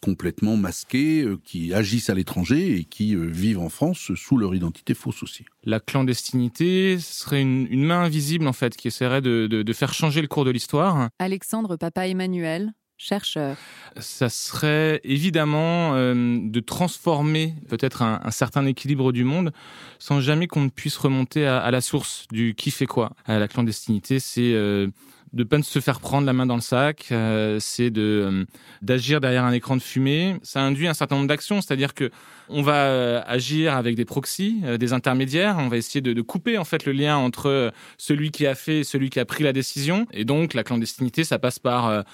complètement 0.00 0.56
masqués, 0.56 1.26
qui 1.44 1.72
agissent 1.74 2.10
à 2.10 2.14
l'étranger 2.14 2.76
et 2.76 2.84
qui 2.84 3.14
vivent 3.16 3.60
en 3.60 3.68
France 3.68 4.12
sous 4.14 4.36
leur 4.36 4.54
identité 4.54 4.94
fausse 4.94 5.22
aussi. 5.22 5.44
La 5.64 5.80
clandestinité 5.80 6.98
serait 6.98 7.42
une, 7.42 7.66
une 7.70 7.84
main 7.84 8.02
invisible 8.02 8.46
en 8.46 8.52
fait 8.52 8.76
qui 8.76 8.88
essaierait 8.88 9.20
de, 9.20 9.46
de, 9.46 9.62
de 9.62 9.72
faire 9.72 9.92
changer 9.92 10.22
le 10.22 10.28
cours 10.28 10.44
de 10.44 10.50
l'histoire. 10.50 11.08
Alexandre 11.18 11.76
Papa 11.76 12.06
Emmanuel, 12.06 12.72
chercheur 13.00 13.56
Ça 13.98 14.28
serait 14.28 15.00
évidemment 15.04 15.94
euh, 15.94 16.38
de 16.42 16.60
transformer 16.60 17.54
peut-être 17.68 18.02
un, 18.02 18.20
un, 18.22 18.30
certain 18.30 18.66
équilibre 18.66 19.12
du 19.12 19.24
monde 19.24 19.52
sans 19.98 20.20
jamais 20.20 20.46
qu'on 20.46 20.62
ne 20.62 20.68
puisse 20.68 20.98
remonter 20.98 21.46
à, 21.46 21.58
à, 21.58 21.70
la 21.70 21.80
source 21.80 22.26
du 22.30 22.54
qui 22.54 22.70
fait 22.70 22.86
quoi. 22.86 23.12
À 23.24 23.38
la 23.38 23.48
clandestinité, 23.48 24.20
c'est 24.20 24.52
euh, 24.52 24.88
de 25.32 25.44
pas 25.44 25.62
se 25.62 25.78
faire 25.78 26.00
prendre 26.00 26.26
la 26.26 26.32
main 26.32 26.46
dans 26.46 26.56
le 26.56 26.60
sac, 26.60 27.08
euh, 27.12 27.58
c'est 27.60 27.90
de 27.90 28.00
euh, 28.02 28.44
d'agir 28.82 29.20
derrière 29.20 29.44
un 29.44 29.52
écran 29.52 29.76
de 29.76 29.82
fumée. 29.82 30.36
Ça 30.42 30.60
induit 30.60 30.88
un 30.88 30.94
certain 30.94 31.16
nombre 31.16 31.28
d'actions, 31.28 31.60
c'est-à-dire 31.60 31.94
que 31.94 32.10
on 32.48 32.62
va 32.62 32.86
euh, 32.86 33.22
agir 33.26 33.76
avec 33.76 33.94
des 33.94 34.04
proxys, 34.04 34.60
des 34.78 34.92
intermédiaires. 34.92 35.56
On 35.58 35.68
va 35.68 35.76
essayer 35.76 36.00
de, 36.00 36.20
couper 36.20 36.58
en 36.58 36.64
fait 36.64 36.84
le 36.84 36.90
lien 36.90 37.16
entre 37.16 37.72
celui 37.96 38.32
qui 38.32 38.44
a 38.46 38.56
fait 38.56 38.80
et 38.80 38.84
celui 38.84 39.08
qui 39.08 39.20
a 39.20 39.24
pris 39.24 39.44
la 39.44 39.52
décision. 39.52 40.06
Et 40.12 40.24
donc 40.24 40.54
la 40.54 40.64
clandestinité, 40.64 41.22
ça 41.22 41.38
passe 41.38 41.60
par 41.60 42.04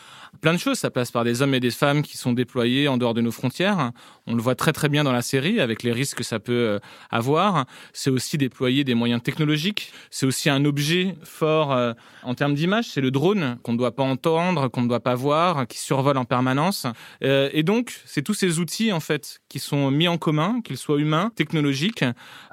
plein 0.42 0.52
de 0.52 0.58
choses. 0.58 0.78
Ça 0.78 0.90
passe 0.90 1.10
par 1.10 1.24
des 1.24 1.40
hommes 1.40 1.54
et 1.54 1.60
des 1.60 1.70
femmes 1.70 2.02
qui 2.02 2.18
sont 2.18 2.34
déployés 2.34 2.86
en 2.86 2.98
dehors 2.98 3.14
de 3.14 3.22
nos 3.22 3.32
frontières. 3.32 3.92
On 4.26 4.34
le 4.34 4.42
voit 4.42 4.54
très 4.54 4.72
très 4.72 4.90
bien 4.90 5.04
dans 5.04 5.12
la 5.12 5.22
série 5.22 5.58
avec 5.58 5.82
les 5.82 5.92
risques 5.92 6.18
que 6.18 6.24
ça 6.24 6.38
peut 6.38 6.80
avoir. 7.10 7.64
C'est 7.94 8.10
aussi 8.10 8.36
déployer 8.36 8.84
des 8.84 8.94
moyens 8.94 9.22
technologiques. 9.22 9.92
C'est 10.10 10.26
aussi 10.26 10.50
un 10.50 10.66
objet 10.66 11.16
fort 11.22 11.94
en 12.22 12.34
termes 12.34 12.54
d'image. 12.54 12.90
Le 13.06 13.12
drone 13.12 13.58
qu'on 13.62 13.72
ne 13.72 13.78
doit 13.78 13.94
pas 13.94 14.02
entendre, 14.02 14.66
qu'on 14.66 14.82
ne 14.82 14.88
doit 14.88 15.00
pas 15.00 15.14
voir, 15.14 15.68
qui 15.68 15.78
survole 15.78 16.16
en 16.16 16.24
permanence. 16.24 16.86
Et 17.22 17.62
donc 17.62 18.00
c'est 18.04 18.22
tous 18.22 18.34
ces 18.34 18.58
outils 18.58 18.92
en 18.92 18.98
fait 18.98 19.40
qui 19.48 19.60
sont 19.60 19.92
mis 19.92 20.08
en 20.08 20.18
commun, 20.18 20.60
qu'il 20.64 20.76
soit 20.76 20.98
humain, 20.98 21.30
technologique, 21.36 22.04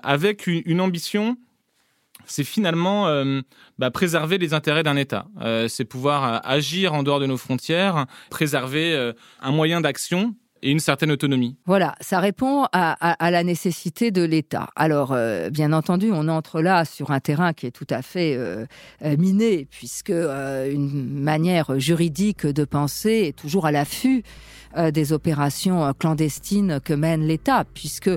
avec 0.03 0.45
une, 0.45 0.79
ambition 0.79 1.37
c'est 2.25 2.43
finalement 2.43 3.07
euh, 3.07 3.41
bah, 3.79 3.91
préserver 3.91 4.37
les 4.37 4.53
intérêts 4.53 4.83
d'un 4.83 4.95
État. 4.95 5.25
Euh, 5.41 5.67
c'est 5.67 5.85
pouvoir 5.85 6.23
euh, 6.23 6.39
agir 6.43 6.93
en 6.93 7.03
dehors 7.03 7.19
de 7.19 7.25
nos 7.25 7.37
frontières, 7.37 8.05
préserver 8.29 8.93
euh, 8.93 9.11
un 9.41 9.51
moyen 9.51 9.81
d'action 9.81 10.35
et 10.63 10.71
une 10.71 10.79
certaine 10.79 11.11
autonomie. 11.11 11.55
Voilà, 11.65 11.95
ça 12.01 12.19
répond 12.19 12.65
à, 12.71 13.31
la 13.31 13.43
nécessité 13.43 14.11
de 14.11 14.23
l'État. 14.23 14.69
Alors, 14.75 15.11
euh, 15.11 15.49
bien 15.49 15.73
entendu, 15.73 16.09
on 16.11 16.27
entre 16.27 16.61
là 16.61 16.85
sur 16.85 17.11
un 17.11 17.19
terrain 17.19 17.53
qui 17.53 17.67
est 17.67 17.71
tout 17.71 17.87
à 17.89 18.01
fait 18.01 18.35
euh, 18.35 18.65
miné, 19.17 19.67
puisque 19.69 20.09
euh, 20.09 20.71
une 20.71 21.19
manière 21.19 21.79
juridique 21.79 22.47
de 22.47 22.65
penser 22.65 23.25
est 23.27 23.37
toujours 23.37 23.65
à 23.65 23.71
l'affût 23.71 24.23
euh, 24.75 24.89
des 24.89 25.13
opérations 25.13 25.93
clandestines 25.93 26.79
que 26.83 26.93
mène 26.93 27.27
l'État, 27.27 27.63
puisque 27.75 28.09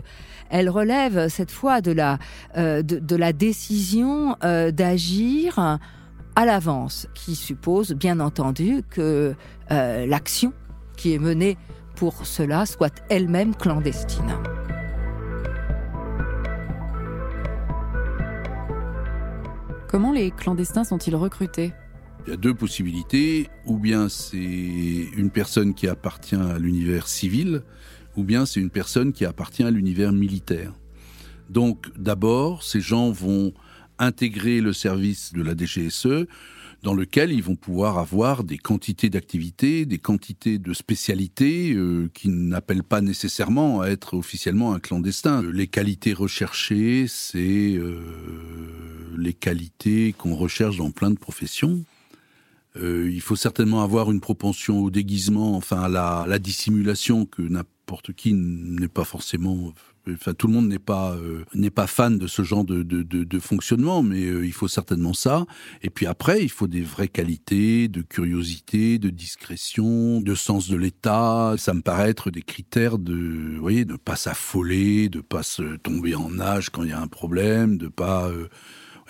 elle 0.48 0.70
relève 0.70 1.28
cette 1.28 1.50
fois 1.50 1.82
de 1.82 1.92
la, 1.92 2.18
euh, 2.56 2.82
décision 2.82 4.36
euh, 4.42 4.70
d'agir 4.70 5.58
à 5.58 6.44
l'avance, 6.44 7.08
qui 7.14 7.34
suppose 7.34 7.92
bien 7.92 8.20
entendu 8.20 8.82
que 8.88 9.34
euh, 9.70 10.06
l'action 10.06 10.52
qui 10.96 11.12
est 11.12 11.18
menée 11.18 11.58
pour 11.96 12.26
cela 12.26 12.66
soit 12.66 13.02
elle-même 13.08 13.54
clandestine. 13.54 14.36
Comment 19.88 20.12
les 20.12 20.30
clandestins 20.30 20.84
sont-ils 20.84 21.16
recrutés? 21.16 21.72
Il 22.26 22.30
y 22.30 22.32
a 22.34 22.36
deux 22.36 22.54
possibilités, 22.54 23.48
ou 23.64 23.78
bien 23.78 24.08
c'est 24.08 24.36
une 24.36 25.30
personne 25.30 25.74
qui 25.74 25.88
appartient 25.88 26.36
à 26.36 26.58
l'univers 26.58 27.08
civil, 27.08 27.62
ou 28.16 28.24
bien 28.24 28.46
c'est 28.46 28.60
une 28.60 28.70
personne 28.70 29.12
qui 29.12 29.24
appartient 29.24 29.62
à 29.62 29.70
l'univers 29.70 30.12
militaire. 30.12 30.72
Donc 31.48 31.86
d'abord, 31.96 32.62
ces 32.62 32.80
gens 32.80 33.10
vont 33.10 33.54
intégrer 33.98 34.60
le 34.60 34.72
service 34.72 35.32
de 35.32 35.42
la 35.42 35.56
DGSE 35.56 36.26
dans 36.86 36.94
lequel 36.94 37.32
ils 37.32 37.42
vont 37.42 37.56
pouvoir 37.56 37.98
avoir 37.98 38.44
des 38.44 38.58
quantités 38.58 39.10
d'activités, 39.10 39.86
des 39.86 39.98
quantités 39.98 40.58
de 40.58 40.72
spécialités 40.72 41.72
euh, 41.72 42.08
qui 42.14 42.28
n'appellent 42.28 42.84
pas 42.84 43.00
nécessairement 43.00 43.80
à 43.80 43.88
être 43.88 44.14
officiellement 44.14 44.72
un 44.72 44.78
clandestin. 44.78 45.42
Les 45.52 45.66
qualités 45.66 46.12
recherchées, 46.12 47.06
c'est 47.08 47.74
euh, 47.74 47.98
les 49.18 49.32
qualités 49.32 50.14
qu'on 50.16 50.36
recherche 50.36 50.76
dans 50.76 50.92
plein 50.92 51.10
de 51.10 51.18
professions. 51.18 51.82
Euh, 52.76 53.10
il 53.12 53.20
faut 53.20 53.34
certainement 53.34 53.82
avoir 53.82 54.12
une 54.12 54.20
propension 54.20 54.78
au 54.78 54.88
déguisement, 54.88 55.56
enfin 55.56 55.92
à 55.92 56.24
la 56.28 56.38
dissimulation 56.38 57.26
que 57.26 57.42
n'importe 57.42 58.12
qui 58.12 58.32
n'est 58.32 58.86
pas 58.86 59.04
forcément 59.04 59.74
enfin 60.12 60.34
tout 60.34 60.46
le 60.46 60.52
monde 60.52 60.68
n'est 60.68 60.78
pas 60.78 61.12
euh, 61.14 61.44
n'est 61.54 61.70
pas 61.70 61.86
fan 61.86 62.18
de 62.18 62.26
ce 62.26 62.42
genre 62.42 62.64
de, 62.64 62.82
de, 62.82 63.02
de, 63.02 63.38
fonctionnement, 63.38 64.02
mais 64.02 64.24
euh, 64.24 64.46
il 64.46 64.52
faut 64.52 64.68
certainement 64.68 65.12
ça. 65.12 65.46
Et 65.82 65.90
puis 65.90 66.06
après, 66.06 66.42
il 66.42 66.48
faut 66.48 66.66
des 66.66 66.82
vraies 66.82 67.08
qualités 67.08 67.88
de 67.88 68.02
curiosité, 68.02 68.98
de 68.98 69.10
discrétion, 69.10 70.20
de 70.20 70.34
sens 70.34 70.68
de 70.68 70.76
l'État. 70.76 71.54
Ça 71.58 71.74
me 71.74 71.82
paraît 71.82 72.10
être 72.10 72.30
des 72.30 72.42
critères 72.42 72.98
de, 72.98 73.14
vous 73.54 73.60
voyez, 73.60 73.84
de 73.84 73.96
pas 73.96 74.16
s'affoler, 74.16 75.08
de 75.08 75.20
pas 75.20 75.42
se 75.42 75.76
tomber 75.76 76.14
en 76.14 76.38
âge 76.40 76.70
quand 76.70 76.82
il 76.82 76.90
y 76.90 76.92
a 76.92 77.00
un 77.00 77.08
problème, 77.08 77.78
de 77.78 77.88
pas 77.88 78.28
euh, 78.28 78.48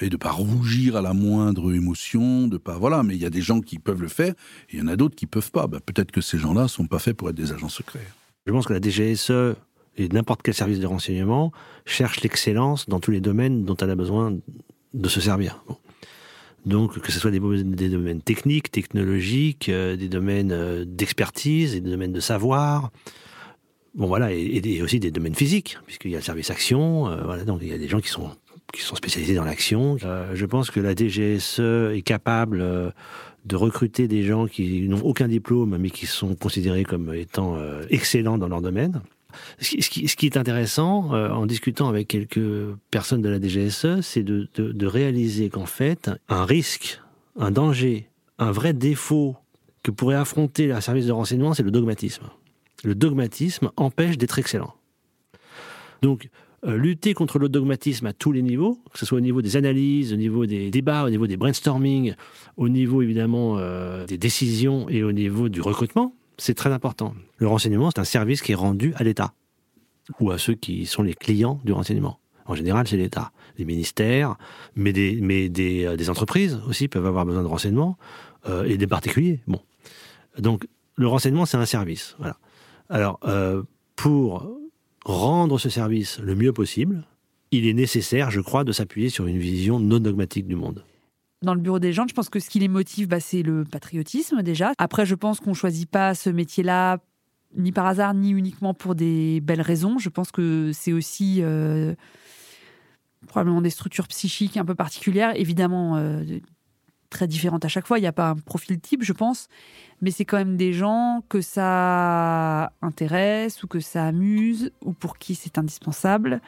de 0.01 0.17
pas 0.17 0.31
rougir 0.31 0.97
à 0.97 1.03
la 1.03 1.15
moindre 1.15 1.75
émotion, 1.75 2.49
de 2.49 2.59
pas 2.59 2.79
voilà. 2.79 3.03
Mais 3.03 3.15
il 3.15 3.23
y 3.23 3.27
a 3.27 3.31
des 3.31 3.43
gens 3.43 3.61
qui 3.61 3.79
peuvent 3.79 4.03
le 4.03 4.09
faire, 4.09 4.35
et 4.71 4.75
il 4.75 4.79
y 4.79 4.83
en 4.83 4.89
a 4.89 4.97
d'autres 4.97 5.17
qui 5.17 5.27
peuvent 5.27 5.51
pas. 5.51 5.67
Ben, 5.67 5.81
Peut-être 5.81 6.13
que 6.13 6.21
ces 6.21 6.39
gens-là 6.39 6.69
sont 6.69 6.87
pas 6.87 6.99
faits 6.99 7.17
pour 7.17 7.31
être 7.31 7.37
des 7.37 7.53
agents 7.53 7.69
secrets. 7.69 8.07
Je 8.47 8.53
pense 8.53 8.67
que 8.67 8.73
la 8.73 8.81
DGSE 8.81 9.57
et 9.97 10.09
n'importe 10.09 10.43
quel 10.43 10.55
service 10.55 10.81
de 10.81 10.87
renseignement 10.87 11.53
cherche 11.85 12.21
l'excellence 12.21 12.89
dans 12.89 13.01
tous 13.01 13.11
les 13.11 13.21
domaines 13.21 13.65
dont 13.65 13.77
elle 13.77 13.91
a 13.91 13.97
besoin 13.97 14.37
de 14.95 15.09
se 15.09 15.21
servir. 15.21 15.63
Donc, 16.67 16.99
que 16.99 17.13
ce 17.13 17.21
soit 17.21 17.31
des, 17.31 17.39
domaines 17.89 18.21
techniques, 18.21 18.73
technologiques, 18.73 19.69
euh, 19.69 19.97
des 19.97 20.09
domaines 20.09 20.51
euh, 20.51 20.85
d'expertise, 20.85 21.73
des 21.75 21.81
domaines 21.81 22.13
de 22.13 22.19
savoir, 22.19 22.91
bon 23.95 24.09
voilà, 24.09 24.33
et, 24.33 24.83
aussi 24.83 24.99
des 24.99 25.13
domaines 25.13 25.37
physiques, 25.37 25.79
puisqu'il 25.87 26.11
y 26.11 26.15
a 26.17 26.19
le 26.19 26.25
service 26.25 26.51
action, 26.51 27.09
euh, 27.09 27.45
donc 27.45 27.61
il 27.63 27.69
y 27.69 27.73
a 27.73 27.79
des 27.79 27.89
gens 27.89 28.01
qui 28.01 28.09
sont 28.09 28.31
qui 28.73 28.83
sont 28.83 28.97
spécialisés 28.97 29.37
dans 29.37 29.45
l'action. 29.45 29.97
Je 29.97 30.45
pense 30.45 30.73
que 30.73 30.81
la 30.81 30.95
DGSE 30.95 31.61
est 31.95 32.03
capable 32.05 32.93
de 33.45 33.57
recruter 33.57 34.09
des 34.09 34.25
gens 34.25 34.49
qui 34.49 34.89
n'ont 34.89 35.03
aucun 35.03 35.29
diplôme, 35.29 35.79
mais 35.79 35.89
qui 35.89 36.05
sont 36.05 36.35
considérés 36.35 36.83
comme 36.83 37.15
étant 37.15 37.57
excellents 37.91 38.39
dans 38.39 38.49
leur 38.49 38.61
domaine. 38.61 39.03
Ce 39.61 40.15
qui, 40.17 40.27
est 40.27 40.37
intéressant, 40.37 41.15
euh, 41.15 41.31
en 41.31 41.47
discutant 41.47 41.89
avec 41.89 42.09
quelques 42.09 42.41
personnes 42.91 43.23
de 43.23 43.29
la 43.29 43.41
DGSE, 43.41 44.01
c'est 44.01 44.23
de 44.23 44.87
réaliser 44.87 45.49
qu'en 45.51 45.67
fait, 45.67 46.11
un 46.29 46.45
risque, 46.45 47.01
un 47.39 47.51
danger, 47.51 48.09
un 48.39 48.51
vrai 48.51 48.73
défaut 48.73 49.37
que 49.83 49.91
pourrait 49.91 50.17
affronter 50.17 50.73
un 50.73 50.81
service 50.81 51.07
de 51.07 51.13
renseignement, 51.13 51.55
c'est 51.55 51.63
le 51.63 51.71
dogmatisme. 51.71 52.25
Le 52.85 52.95
dogmatisme 52.95 53.71
empêche 53.77 54.19
d'être 54.19 54.39
excellent. 54.39 54.75
Donc, 56.03 56.29
euh, 56.67 56.77
lutter 56.77 57.15
contre 57.15 57.39
le 57.39 57.49
dogmatisme 57.49 58.07
à 58.07 58.13
tous 58.13 58.33
les 58.33 58.43
niveaux, 58.43 58.79
que 58.93 58.99
ce 58.99 59.07
soit 59.07 59.19
au 59.19 59.21
niveau 59.21 59.43
des 59.43 59.57
analyses, 59.57 60.13
au 60.13 60.17
niveau 60.17 60.47
des 60.47 60.71
débats, 60.71 61.05
au 61.05 61.11
niveau 61.11 61.27
des 61.27 61.37
brainstorming, 61.37 62.15
au 62.57 62.69
niveau 62.69 63.03
évidemment 63.03 63.59
euh, 63.59 64.07
des 64.07 64.19
décisions 64.19 64.89
et 64.89 65.05
au 65.05 65.13
niveau 65.13 65.49
du 65.49 65.61
recrutement, 65.61 66.15
c'est 66.39 66.55
très 66.55 66.73
important. 66.73 67.15
Le 67.39 67.49
renseignement, 67.49 67.91
c'est 67.91 68.01
un 68.01 68.05
service 68.05 68.43
qui 68.43 68.53
est 68.53 68.57
rendu 68.57 68.93
à 68.97 69.05
l'État 69.05 69.33
ou 70.21 70.31
à 70.31 70.39
ceux 70.39 70.55
qui 70.55 70.87
sont 70.87 71.03
les 71.03 71.15
clients 71.15 71.61
du 71.65 71.73
renseignement. 71.73 72.19
En 72.47 72.55
général, 72.55 72.87
c'est 72.87 72.97
l'État, 72.97 73.33
les 73.59 73.65
ministères, 73.65 74.37
mais 74.77 74.93
des, 74.93 75.85
euh, 75.85 76.11
entreprises 76.11 76.61
aussi 76.69 76.87
peuvent 76.89 77.07
avoir 77.07 77.27
besoin 77.27 77.43
de 77.43 77.49
renseignements 77.49 77.99
euh, 78.49 78.65
et 78.65 78.77
des 78.77 78.87
particuliers. 78.87 79.41
Donc 80.39 80.67
le 80.95 81.09
renseignement, 81.09 81.45
c'est 81.45 81.57
un 81.57 81.67
service. 81.67 82.17
Alors, 82.89 83.19
euh, 83.25 83.63
pour 83.97 84.49
rendre 85.05 85.59
ce 85.59 85.69
service 85.69 86.19
le 86.21 86.35
mieux 86.35 86.53
possible, 86.53 87.05
il 87.51 87.67
est 87.67 87.75
nécessaire, 87.75 88.31
je 88.31 88.41
crois, 88.41 88.65
de 88.65 88.73
s'appuyer 88.73 89.09
sur 89.09 89.27
une 89.27 89.39
vision 89.39 89.81
non 89.81 89.99
dogmatique 89.99 90.47
du 90.47 90.57
monde. 90.57 90.85
Dans 91.47 91.55
le 91.55 91.61
bureau 91.61 91.79
des 91.79 91.95
gens. 91.95 92.07
Je 92.07 92.13
pense 92.13 92.29
que 92.29 92.41
ce 92.41 92.51
qui 92.51 92.59
les 92.59 92.69
motive, 92.69 93.09
bah, 93.09 93.21
c'est 93.21 93.43
le 93.43 93.65
patriotisme 93.65 94.43
déjà. 94.43 94.73
Après, 94.77 95.07
je 95.07 95.15
pense 95.15 95.41
qu'on 95.41 95.55
choisit 95.55 95.89
pas 95.89 96.15
ce 96.15 96.29
métier-là 96.29 96.99
ni 97.57 97.73
par 97.73 97.87
hasard, 97.87 98.13
ni 98.13 98.31
uniquement 98.31 98.75
pour 98.75 98.95
des 98.95 99.41
belles 99.41 99.63
raisons. 99.63 99.99
Je 99.99 100.11
pense 100.11 100.31
que 100.31 100.73
c'est 100.75 100.93
aussi 100.93 101.39
euh, 101.41 101.95
probablement 103.29 103.63
des 103.63 103.71
structures 103.71 104.09
psychiques 104.09 104.59
un 104.59 104.65
peu 104.65 104.75
particulières, 104.75 105.33
évidemment 105.37 105.97
euh, 105.97 106.23
très 107.09 107.27
différentes 107.27 107.65
à 107.65 107.69
chaque 107.69 107.87
fois. 107.87 107.99
Il 107.99 108.03
n'y 108.03 108.09
a 108.09 108.13
pas 108.13 108.31
un 108.31 108.37
profil 108.37 108.79
type, 108.79 109.03
je 109.03 109.13
pense, 109.13 109.49
mais 110.03 110.11
c'est 110.11 110.25
quand 110.25 110.37
même 110.37 110.57
des 110.57 110.73
gens 110.73 111.23
que 111.29 111.41
ça 111.41 112.73
intéresse 112.83 113.63
ou 113.63 113.69
que 113.69 113.81
ça 113.81 114.05
amuse 114.05 114.73
ou 114.83 114.93
pour 114.93 115.17
qui 115.17 115.35
c'est 115.35 115.57
indispensable 115.57 116.43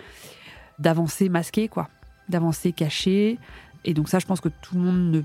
d'avancer 0.78 1.28
masqué, 1.28 1.68
quoi, 1.68 1.88
d'avancer 2.28 2.72
caché. 2.72 3.38
Et 3.84 3.94
donc 3.94 4.08
ça, 4.08 4.18
je 4.18 4.26
pense 4.26 4.40
que 4.40 4.48
tout 4.48 4.74
le 4.74 4.80
monde 4.82 5.10
ne 5.12 5.22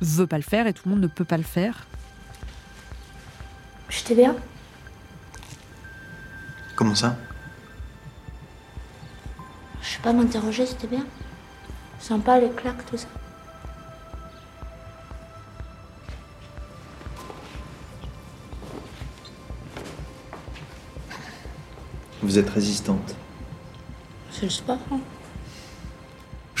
veut 0.00 0.26
pas 0.26 0.36
le 0.36 0.42
faire 0.42 0.66
et 0.66 0.72
tout 0.72 0.82
le 0.86 0.90
monde 0.92 1.00
ne 1.02 1.06
peut 1.06 1.24
pas 1.24 1.36
le 1.36 1.42
faire. 1.42 1.86
J'étais 3.88 4.14
bien 4.14 4.34
Comment 6.74 6.94
ça? 6.94 7.16
Je 9.80 9.88
sais 9.88 10.00
pas 10.02 10.12
m'interroger, 10.12 10.66
c'était 10.66 10.88
bien. 10.88 11.04
Sympa 12.00 12.40
les 12.40 12.50
claques, 12.50 12.84
tout 12.86 12.96
ça. 12.96 13.06
Vous 22.22 22.38
êtes 22.38 22.48
résistante. 22.50 23.14
C'est 24.30 24.44
le 24.44 24.50
sport. 24.50 24.78
hein. 24.90 25.00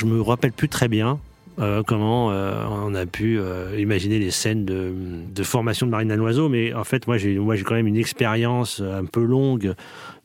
Je 0.04 0.08
me 0.10 0.20
rappelle 0.20 0.52
plus 0.52 0.68
très 0.68 0.86
bien 0.86 1.18
euh, 1.58 1.82
comment 1.82 2.30
euh, 2.30 2.66
on 2.68 2.94
a 2.94 3.06
pu 3.06 3.38
euh, 3.38 3.80
imaginer 3.80 4.18
les 4.18 4.30
scènes 4.30 4.66
de, 4.66 4.92
de 5.34 5.42
formation 5.42 5.86
de 5.86 5.90
Marina 5.92 6.14
Loiseau, 6.14 6.50
mais 6.50 6.74
en 6.74 6.84
fait, 6.84 7.06
moi, 7.06 7.16
j'ai 7.16 7.38
quand 7.64 7.74
même 7.74 7.86
une 7.86 7.96
expérience 7.96 8.82
un 8.82 9.06
peu 9.06 9.24
longue 9.24 9.74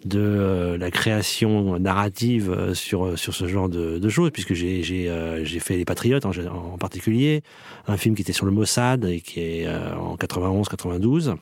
de 0.04 0.76
la 0.78 0.92
création 0.92 1.80
narrative 1.80 2.74
sur 2.74 3.18
ce 3.18 3.48
genre 3.48 3.70
de, 3.70 4.10
choses, 4.10 4.32
puisque 4.32 4.54
j'ai 4.54 5.60
fait 5.62 5.78
Les 5.78 5.86
Patriotes 5.86 6.26
en, 6.26 6.78
particulier, 6.78 7.42
un 7.88 7.96
film 7.96 8.16
qui 8.16 8.24
était 8.24 8.34
sur 8.34 8.46
le 8.46 8.52
Mossad 8.52 9.06
et 9.06 9.22
qui 9.22 9.40
est 9.40 9.68
en 9.70 10.18
91-92. 10.18 11.36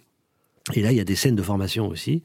Et 0.76 0.82
là, 0.82 0.92
il 0.92 0.98
y 0.98 1.02
a 1.02 1.06
des 1.06 1.16
scènes 1.16 1.36
de 1.36 1.42
formation 1.42 1.88
aussi. 1.88 2.22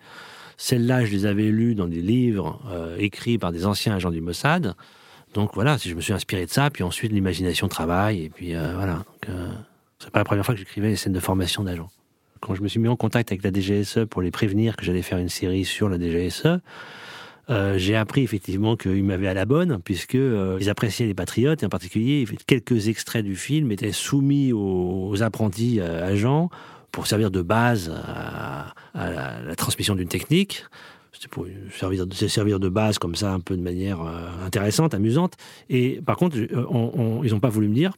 Celles-là, 0.59 1.07
je 1.07 1.13
les 1.13 1.25
avais 1.25 1.51
lues 1.51 1.75
dans 1.75 1.89
des 1.89 2.03
livres 2.03 2.61
écrits 2.99 3.39
par 3.39 3.51
des 3.51 3.65
anciens 3.65 3.95
agents 3.95 4.11
du 4.11 4.21
Mossad. 4.21 4.75
Donc 5.35 5.53
voilà, 5.55 5.77
je 5.77 5.95
me 5.95 6.01
suis 6.01 6.13
inspiré 6.13 6.47
de 6.47 6.51
ça, 6.51 6.71
puis 6.71 6.83
ensuite 6.83 7.13
l'imagination 7.13 7.69
travaille, 7.69 8.25
et 8.25 8.31
puis 8.31 8.55
euh, 8.55 8.75
voilà. 8.75 9.05
Euh, 9.29 9.51
c'est 9.99 10.11
pas 10.11 10.19
la 10.19 10.25
première 10.25 10.45
fois 10.45 10.55
que 10.55 10.59
j'écrivais 10.59 10.89
les 10.89 10.97
scènes 10.97 11.13
de 11.13 11.21
formation 11.21 11.63
d'agents. 11.63 11.89
Quand 12.41 12.55
je 12.55 12.63
me 12.63 12.69
suis 12.69 12.81
mis 12.81 12.89
en 12.89 12.97
contact 12.97 13.31
avec 13.31 13.45
la 13.45 13.53
DGSE 13.53 14.01
pour 14.11 14.21
les 14.21 14.33
prévenir 14.33 14.77
que 14.77 14.85
j'allais 14.85 15.03
faire 15.03 15.19
une 15.19 15.29
série 15.29 15.65
sur 15.65 15.89
la 15.89 15.97
DGSE, 15.99 16.61
euh, 17.51 17.77
j'ai 17.77 17.97
appris 17.97 18.23
effectivement 18.23 18.77
qu'ils 18.77 19.03
m'avaient 19.05 19.29
à 19.29 19.35
la 19.35 19.45
bonne, 19.45 19.81
puisque 19.85 20.15
euh, 20.15 20.59
ils 20.61 20.71
appréciaient 20.71 21.07
les 21.07 21.15
patriotes, 21.15 21.63
et 21.63 21.67
en 21.67 21.71
particulier 21.71 22.25
quelques 22.47 22.89
extraits 22.89 23.25
du 23.25 23.37
film 23.37 23.73
étaient 23.73 23.93
soumis 23.93 24.53
aux, 24.53 25.23
apprentis 25.23 25.81
euh, 25.81 26.07
agents 26.07 26.51
pour 26.93 27.07
servir 27.07 27.31
de 27.31 27.43
base 27.43 27.91
à, 27.91 28.75
la 28.95 29.57
transmission 29.57 29.95
d'une 29.95 30.09
technique. 30.09 30.67
C'était 31.13 31.29
pour 31.29 31.47
servir, 31.79 32.07
se 32.11 32.27
servir 32.29 32.59
de 32.59 32.69
base 32.71 32.99
comme 32.99 33.15
ça, 33.15 33.33
un 33.33 33.41
peu 33.41 33.55
de 33.57 33.63
manière 33.63 34.01
euh, 34.01 34.29
intéressante, 34.47 34.95
amusante. 34.95 35.35
Et 35.69 36.01
par 36.05 36.17
contre, 36.17 36.39
euh, 36.39 37.21
ils 37.25 37.31
n'ont 37.33 37.41
pas 37.41 37.51
voulu 37.51 37.69
me 37.69 37.75
dire, 37.75 37.93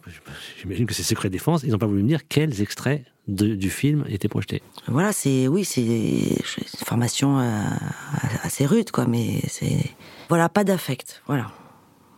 j'imagine 0.61 0.85
que 0.87 0.95
c'est 0.95 1.05
secret 1.05 1.31
défense, 1.31 1.63
ils 1.63 1.71
n'ont 1.71 1.79
pas 1.79 1.87
voulu 1.87 2.03
me 2.03 2.09
dire 2.09 2.27
quels 2.29 2.61
extraits 2.61 3.05
de- 3.29 3.55
du 3.55 3.71
film 3.71 4.05
étaient 4.09 4.29
projetés. 4.29 4.63
Voilà, 4.89 5.13
c'est 5.13 5.47
oui, 5.49 5.65
c'est 5.65 5.81
une 5.81 6.85
formation 6.85 7.39
euh, 7.39 7.63
assez 8.43 8.67
rude, 8.67 8.91
quoi, 8.91 9.07
mais 9.07 9.41
c'est 9.47 9.79
voilà, 10.29 10.49
pas 10.49 10.65
d'affect, 10.65 11.23
voilà, 11.27 11.53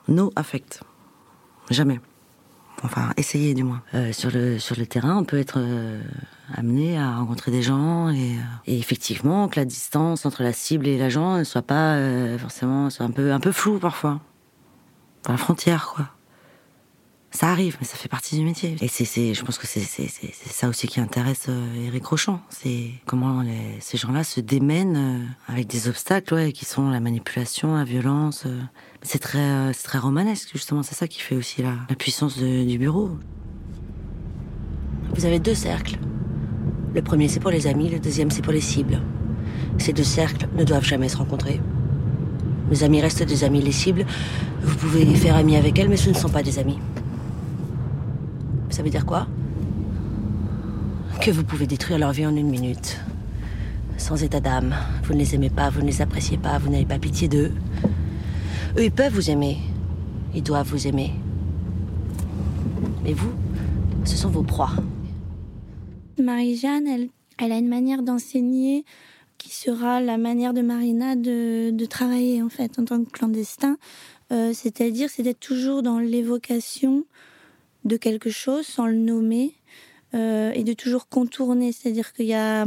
no 0.08 0.32
affect, 0.34 0.80
jamais. 1.70 2.00
Enfin, 2.82 3.10
essayez 3.16 3.54
du 3.54 3.64
moins. 3.64 3.82
Euh, 3.94 4.12
sur 4.12 4.30
le 4.30 4.58
sur 4.58 4.76
le 4.76 4.86
terrain, 4.86 5.16
on 5.16 5.24
peut 5.24 5.38
être 5.38 5.58
euh, 5.58 6.00
amené 6.54 6.98
à 6.98 7.16
rencontrer 7.16 7.50
des 7.50 7.62
gens 7.62 8.10
et, 8.10 8.32
euh, 8.32 8.42
et 8.66 8.78
effectivement 8.78 9.48
que 9.48 9.58
la 9.58 9.64
distance 9.64 10.26
entre 10.26 10.42
la 10.42 10.52
cible 10.52 10.86
et 10.86 10.98
l'agent 10.98 11.38
ne 11.38 11.44
soit 11.44 11.62
pas 11.62 11.94
euh, 11.94 12.38
forcément 12.38 12.90
soit 12.90 13.06
un 13.06 13.10
peu 13.10 13.32
un 13.32 13.40
peu 13.40 13.52
floue 13.52 13.78
parfois, 13.78 14.20
la 15.28 15.36
frontière, 15.36 15.92
quoi. 15.94 16.08
Ça 17.30 17.48
arrive, 17.48 17.76
mais 17.80 17.86
ça 17.86 17.96
fait 17.96 18.08
partie 18.08 18.36
du 18.36 18.44
métier. 18.44 18.76
Et 18.80 18.88
c'est, 18.88 19.34
je 19.34 19.44
pense 19.44 19.58
que 19.58 19.66
c'est, 19.66 19.80
ça 19.80 20.68
aussi 20.68 20.86
qui 20.86 21.00
intéresse 21.00 21.46
euh, 21.48 21.86
Eric 21.86 22.06
Rochon. 22.06 22.38
C'est 22.48 22.92
comment 23.04 23.44
ces 23.80 23.98
gens-là 23.98 24.24
se 24.24 24.40
démènent 24.40 24.96
euh, 24.96 25.52
avec 25.52 25.66
des 25.66 25.88
obstacles, 25.88 26.52
qui 26.52 26.64
sont 26.64 26.88
la 26.88 27.00
manipulation, 27.00 27.74
la 27.74 27.84
violence. 27.84 28.44
euh. 28.46 28.60
C'est 29.02 29.18
très, 29.18 29.38
euh, 29.38 29.72
romanesque, 29.94 30.50
justement. 30.52 30.82
C'est 30.82 30.94
ça 30.94 31.08
qui 31.08 31.20
fait 31.20 31.36
aussi 31.36 31.62
la, 31.62 31.74
puissance 31.96 32.38
du 32.38 32.78
bureau. 32.78 33.10
Vous 35.14 35.24
avez 35.24 35.38
deux 35.38 35.54
cercles. 35.54 35.98
Le 36.94 37.02
premier, 37.02 37.28
c'est 37.28 37.40
pour 37.40 37.50
les 37.50 37.66
amis. 37.66 37.90
Le 37.90 37.98
deuxième, 37.98 38.30
c'est 38.30 38.42
pour 38.42 38.52
les 38.52 38.60
cibles. 38.60 39.02
Ces 39.78 39.92
deux 39.92 40.04
cercles 40.04 40.48
ne 40.56 40.64
doivent 40.64 40.84
jamais 40.84 41.08
se 41.08 41.16
rencontrer. 41.16 41.60
Les 42.70 42.82
amis 42.82 43.00
restent 43.00 43.22
des 43.22 43.44
amis. 43.44 43.60
Les 43.60 43.72
cibles, 43.72 44.06
vous 44.62 44.76
pouvez 44.76 45.04
faire 45.14 45.36
amis 45.36 45.56
avec 45.56 45.78
elles, 45.78 45.88
mais 45.88 45.96
ce 45.96 46.08
ne 46.08 46.14
sont 46.14 46.30
pas 46.30 46.42
des 46.42 46.58
amis. 46.58 46.78
Ça 48.76 48.82
veut 48.82 48.90
dire 48.90 49.06
quoi 49.06 49.26
Que 51.22 51.30
vous 51.30 51.44
pouvez 51.44 51.66
détruire 51.66 51.98
leur 51.98 52.12
vie 52.12 52.26
en 52.26 52.36
une 52.36 52.50
minute. 52.50 53.00
Sans 53.96 54.22
état 54.22 54.40
d'âme. 54.40 54.74
Vous 55.04 55.14
ne 55.14 55.18
les 55.18 55.34
aimez 55.34 55.48
pas, 55.48 55.70
vous 55.70 55.80
ne 55.80 55.86
les 55.86 56.02
appréciez 56.02 56.36
pas, 56.36 56.58
vous 56.58 56.68
n'avez 56.68 56.84
pas 56.84 56.98
pitié 56.98 57.26
d'eux. 57.26 57.52
Eux, 58.76 58.84
ils 58.84 58.92
peuvent 58.92 59.14
vous 59.14 59.30
aimer. 59.30 59.56
Ils 60.34 60.42
doivent 60.42 60.68
vous 60.68 60.86
aimer. 60.86 61.14
Mais 63.02 63.14
vous, 63.14 63.32
ce 64.04 64.14
sont 64.14 64.28
vos 64.28 64.42
proies. 64.42 64.72
Marie-Jeanne, 66.22 66.86
elle, 66.86 67.08
elle 67.38 67.52
a 67.52 67.56
une 67.56 67.70
manière 67.70 68.02
d'enseigner 68.02 68.84
qui 69.38 69.54
sera 69.54 70.02
la 70.02 70.18
manière 70.18 70.52
de 70.52 70.60
Marina 70.60 71.16
de, 71.16 71.86
travailler 71.86 72.42
en 72.42 72.50
fait 72.50 72.78
en 72.78 72.84
tant 72.84 73.02
que 73.02 73.08
clandestin. 73.08 73.78
Euh, 74.32 74.50
C'est-à-dire, 74.52 75.08
c'est 75.08 75.22
d'être 75.22 75.40
toujours 75.40 75.82
dans 75.82 75.98
l'évocation 75.98 77.06
de 77.86 77.96
quelque 77.96 78.30
chose 78.30 78.66
sans 78.66 78.86
le 78.86 78.96
nommer 78.96 79.54
euh, 80.14 80.52
et 80.52 80.64
de 80.64 80.72
toujours 80.72 81.08
contourner. 81.08 81.72
C'est-à-dire 81.72 82.12
qu'il 82.12 82.26
y 82.26 82.34
a, 82.34 82.66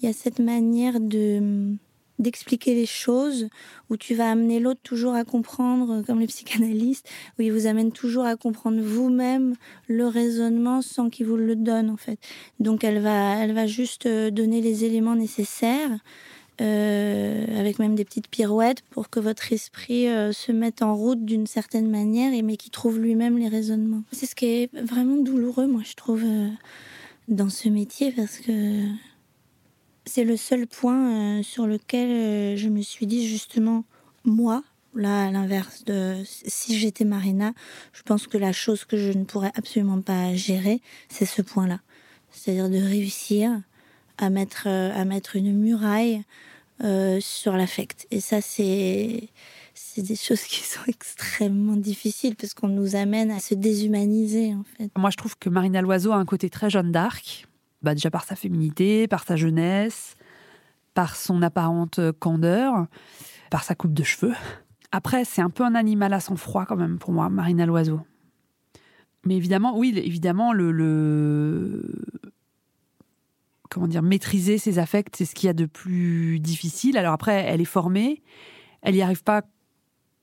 il 0.00 0.06
y 0.06 0.08
a 0.08 0.12
cette 0.12 0.40
manière 0.40 1.00
de 1.00 1.76
d'expliquer 2.20 2.76
les 2.76 2.86
choses 2.86 3.48
où 3.90 3.96
tu 3.96 4.14
vas 4.14 4.30
amener 4.30 4.60
l'autre 4.60 4.80
toujours 4.84 5.14
à 5.14 5.24
comprendre 5.24 6.02
comme 6.02 6.20
les 6.20 6.28
psychanalystes 6.28 7.08
où 7.36 7.42
ils 7.42 7.52
vous 7.52 7.66
amènent 7.66 7.90
toujours 7.90 8.24
à 8.24 8.36
comprendre 8.36 8.80
vous-même 8.80 9.56
le 9.88 10.06
raisonnement 10.06 10.80
sans 10.80 11.10
qu'ils 11.10 11.26
vous 11.26 11.36
le 11.36 11.56
donnent 11.56 11.90
en 11.90 11.96
fait 11.96 12.20
donc 12.60 12.84
elle 12.84 13.00
va 13.00 13.42
elle 13.42 13.52
va 13.52 13.66
juste 13.66 14.06
euh, 14.06 14.30
donner 14.30 14.60
les 14.60 14.84
éléments 14.84 15.16
nécessaires 15.16 15.90
euh, 16.60 17.58
avec 17.58 17.78
même 17.78 17.94
des 17.94 18.04
petites 18.04 18.28
pirouettes 18.28 18.82
pour 18.90 19.10
que 19.10 19.20
votre 19.20 19.52
esprit 19.52 20.08
euh, 20.08 20.32
se 20.32 20.52
mette 20.52 20.82
en 20.82 20.94
route 20.94 21.24
d'une 21.24 21.46
certaine 21.46 21.90
manière 21.90 22.32
et 22.32 22.42
mais 22.42 22.56
qui 22.56 22.70
trouve 22.70 22.98
lui-même 22.98 23.38
les 23.38 23.48
raisonnements 23.48 24.04
c'est 24.12 24.26
ce 24.26 24.36
qui 24.36 24.46
est 24.46 24.70
vraiment 24.76 25.16
douloureux 25.16 25.66
moi 25.66 25.82
je 25.84 25.94
trouve 25.94 26.22
euh, 26.24 26.48
dans 27.26 27.48
ce 27.48 27.68
métier 27.68 28.12
parce 28.12 28.38
que 28.38 28.86
c'est 30.06 30.24
le 30.24 30.36
seul 30.36 30.66
point 30.66 31.42
sur 31.42 31.66
lequel 31.66 32.56
je 32.56 32.68
me 32.68 32.82
suis 32.82 33.06
dit 33.06 33.26
justement, 33.26 33.84
moi, 34.24 34.62
là, 34.94 35.26
à 35.26 35.30
l'inverse 35.30 35.84
de 35.84 36.16
si 36.24 36.78
j'étais 36.78 37.04
Marina, 37.04 37.52
je 37.92 38.02
pense 38.02 38.26
que 38.26 38.38
la 38.38 38.52
chose 38.52 38.84
que 38.84 38.96
je 38.96 39.16
ne 39.16 39.24
pourrais 39.24 39.52
absolument 39.54 40.00
pas 40.00 40.34
gérer, 40.34 40.80
c'est 41.08 41.24
ce 41.24 41.42
point-là. 41.42 41.80
C'est-à-dire 42.30 42.68
de 42.68 42.78
réussir 42.78 43.60
à 44.18 44.30
mettre, 44.30 44.64
euh, 44.66 44.92
à 44.94 45.04
mettre 45.04 45.36
une 45.36 45.52
muraille 45.58 46.22
euh, 46.82 47.18
sur 47.20 47.56
l'affect. 47.56 48.06
Et 48.10 48.20
ça, 48.20 48.40
c'est. 48.40 49.28
C'est 49.76 50.02
des 50.02 50.14
choses 50.28 50.42
qui 50.42 50.60
sont 50.62 50.80
extrêmement 50.86 51.76
difficiles 51.76 52.36
parce 52.36 52.54
qu'on 52.54 52.68
nous 52.68 52.94
amène 52.94 53.30
à 53.32 53.40
se 53.40 53.54
déshumaniser 53.54 54.54
en 54.54 54.62
fait. 54.76 54.90
Moi, 54.96 55.10
je 55.10 55.16
trouve 55.16 55.36
que 55.36 55.48
Marina 55.48 55.82
Loiseau 55.82 56.12
a 56.12 56.16
un 56.16 56.24
côté 56.24 56.48
très 56.48 56.70
Jeanne 56.70 56.92
d'Arc, 56.92 57.46
bah, 57.82 57.94
déjà 57.94 58.10
par 58.10 58.24
sa 58.24 58.36
féminité, 58.36 59.08
par 59.08 59.24
sa 59.24 59.34
jeunesse, 59.34 60.14
par 60.94 61.16
son 61.16 61.42
apparente 61.42 61.98
candeur, 62.20 62.86
par 63.50 63.64
sa 63.64 63.74
coupe 63.74 63.94
de 63.94 64.04
cheveux. 64.04 64.34
Après, 64.92 65.24
c'est 65.24 65.42
un 65.42 65.50
peu 65.50 65.64
un 65.64 65.74
animal 65.74 66.12
à 66.12 66.20
sang 66.20 66.36
froid 66.36 66.66
quand 66.66 66.76
même 66.76 66.98
pour 66.98 67.12
moi, 67.12 67.28
Marina 67.28 67.66
Loiseau. 67.66 68.00
Mais 69.26 69.36
évidemment, 69.36 69.76
oui, 69.76 69.92
évidemment, 69.96 70.52
le- 70.52 71.84
comment 73.74 73.88
dire, 73.88 74.02
maîtriser 74.02 74.56
ses 74.56 74.78
affects, 74.78 75.16
c'est 75.16 75.24
ce 75.24 75.34
qu'il 75.34 75.48
y 75.48 75.50
a 75.50 75.54
de 75.54 75.66
plus 75.66 76.38
difficile. 76.38 76.96
Alors 76.96 77.12
après, 77.12 77.44
elle 77.46 77.60
est 77.60 77.66
formée, 77.66 78.22
elle 78.82 78.94
n'y 78.94 79.02
arrive 79.02 79.24
pas 79.24 79.42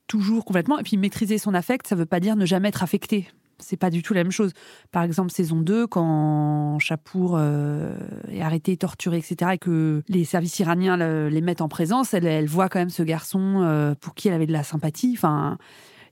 toujours 0.07 0.45
complètement. 0.45 0.79
Et 0.79 0.83
puis 0.83 0.97
maîtriser 0.97 1.37
son 1.37 1.53
affect, 1.53 1.87
ça 1.87 1.95
veut 1.95 2.05
pas 2.05 2.19
dire 2.19 2.35
ne 2.35 2.45
jamais 2.45 2.69
être 2.69 2.83
affecté. 2.83 3.27
c'est 3.59 3.77
pas 3.77 3.89
du 3.89 4.01
tout 4.01 4.13
la 4.13 4.23
même 4.23 4.31
chose. 4.31 4.53
Par 4.91 5.03
exemple, 5.03 5.31
saison 5.31 5.61
2, 5.61 5.85
quand 5.85 6.79
Chapour 6.79 7.35
euh, 7.35 7.95
est 8.29 8.41
arrêté, 8.41 8.75
torturé, 8.77 9.17
etc., 9.17 9.51
et 9.53 9.57
que 9.57 10.01
les 10.07 10.25
services 10.25 10.57
iraniens 10.59 10.97
les 10.97 11.41
mettent 11.41 11.61
en 11.61 11.69
présence, 11.69 12.13
elle, 12.13 12.25
elle, 12.25 12.47
voit 12.47 12.69
quand 12.69 12.79
même 12.79 12.89
ce 12.89 13.03
garçon 13.03 13.61
euh, 13.61 13.93
pour 13.99 14.15
qui 14.15 14.29
elle 14.29 14.33
avait 14.33 14.47
de 14.47 14.53
la 14.53 14.63
sympathie, 14.63 15.13
enfin, 15.15 15.57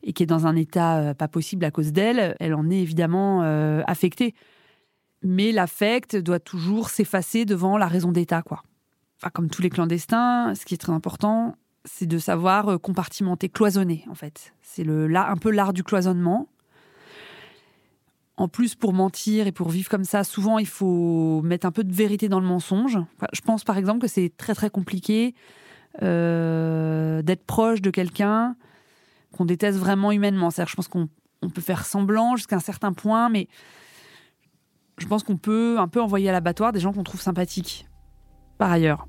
et 0.04 0.13
qui 0.13 0.23
est 0.23 0.28
dans 0.28 0.45
un 0.45 0.56
état 0.56 0.97
euh, 0.97 1.13
pas 1.13 1.28
possible 1.28 1.65
à 1.65 1.71
cause 1.71 1.91
d'elle. 1.91 2.36
Elle 2.39 2.54
en 2.54 2.69
est 2.69 2.80
évidemment 2.80 3.41
affectée. 3.88 4.36
Mais 5.21 5.51
l'affect 5.51 6.15
doit 6.15 6.39
toujours 6.39 6.89
s'effacer 6.89 7.45
devant 7.45 7.77
la 7.77 7.88
raison 7.88 8.12
d'État, 8.12 8.41
quoi. 8.41 8.63
Enfin, 9.17 9.29
comme 9.32 9.49
tous 9.49 9.62
les 9.62 9.69
clandestins, 9.69 10.53
ce 10.55 10.65
qui 10.65 10.75
est 10.75 10.77
très 10.77 10.93
important, 10.93 11.58
c'est 11.84 12.05
de 12.05 12.17
savoir 12.17 12.79
compartimenter, 12.79 13.49
cloisonner, 13.49 14.05
en 14.10 14.15
fait. 14.15 14.53
C'est 14.62 14.84
le, 14.84 15.08
là, 15.08 15.29
un 15.29 15.36
peu 15.36 15.51
l'art 15.51 15.73
du 15.73 15.84
cloisonnement 15.84 16.47
en 18.39 18.47
plus, 18.47 18.73
pour 18.73 18.93
mentir 18.93 19.47
et 19.47 19.51
pour 19.51 19.67
vivre 19.67 19.89
comme 19.89 20.05
ça, 20.05 20.23
souvent, 20.23 20.60
il 20.60 20.67
faut 20.67 21.41
mettre 21.41 21.65
un 21.67 21.71
peu 21.71 21.84
de 21.84 21.93
vérité 21.93 22.29
dans 22.29 22.39
le 22.39 22.47
mensonge. 22.47 22.97
je 23.34 23.41
pense, 23.41 23.65
par 23.65 23.77
exemple, 23.77 23.99
que 23.99 24.08
c'est 24.08 24.32
très, 24.38 24.55
très 24.55 24.69
compliqué 24.69 25.36
euh, 26.01 27.21
d'être 27.21 27.43
proche 27.45 27.82
de 27.82 27.89
quelqu'un 27.89 28.55
qu'on 29.34 29.43
déteste 29.43 29.77
vraiment 29.77 30.13
humainement. 30.13 30.51
cest 30.51 30.69
je 30.69 30.75
pense 30.75 30.88
qu'on 30.88 31.10
peut 31.53 31.62
faire 31.62 31.86
semblant 31.86 32.38
jusqu'à 32.38 32.55
un 32.55 32.62
certain 32.62 32.93
point, 32.93 33.27
mais 33.27 33.49
je 34.99 35.07
pense 35.07 35.23
qu'on 35.23 35.38
peut 35.38 35.79
un 35.79 35.88
peu 35.88 36.01
envoyer 36.01 36.29
à 36.29 36.31
l'abattoir 36.31 36.71
des 36.71 36.79
gens 36.79 36.93
qu'on 36.93 37.03
trouve 37.03 37.21
sympathiques, 37.21 37.88
par 38.57 38.71
ailleurs. 38.71 39.07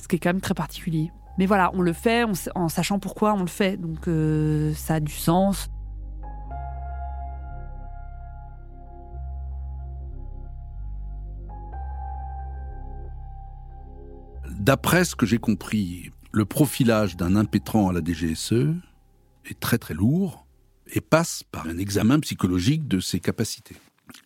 Ce 0.00 0.08
qui 0.08 0.16
est 0.16 0.18
quand 0.18 0.30
même 0.30 0.40
très 0.40 0.54
particulier. 0.54 1.10
Mais 1.38 1.46
voilà, 1.46 1.70
on 1.74 1.82
le 1.82 1.92
fait 1.92 2.24
en 2.54 2.68
sachant 2.68 2.98
pourquoi 2.98 3.34
on 3.34 3.40
le 3.40 3.46
fait. 3.46 3.76
Donc, 3.76 4.08
euh, 4.08 4.72
ça 4.74 4.94
a 4.94 5.00
du 5.00 5.12
sens. 5.12 5.68
D'après 14.58 15.04
ce 15.04 15.14
que 15.14 15.26
j'ai 15.26 15.38
compris, 15.38 16.10
le 16.32 16.44
profilage 16.44 17.16
d'un 17.16 17.36
impétrant 17.36 17.88
à 17.88 17.92
la 17.92 18.00
DGSE 18.02 18.74
est 19.44 19.60
très 19.60 19.78
très 19.78 19.94
lourd 19.94 20.46
et 20.92 21.00
passe 21.00 21.42
par 21.52 21.66
un 21.66 21.78
examen 21.78 22.18
psychologique 22.20 22.88
de 22.88 22.98
ses 22.98 23.20
capacités. 23.20 23.76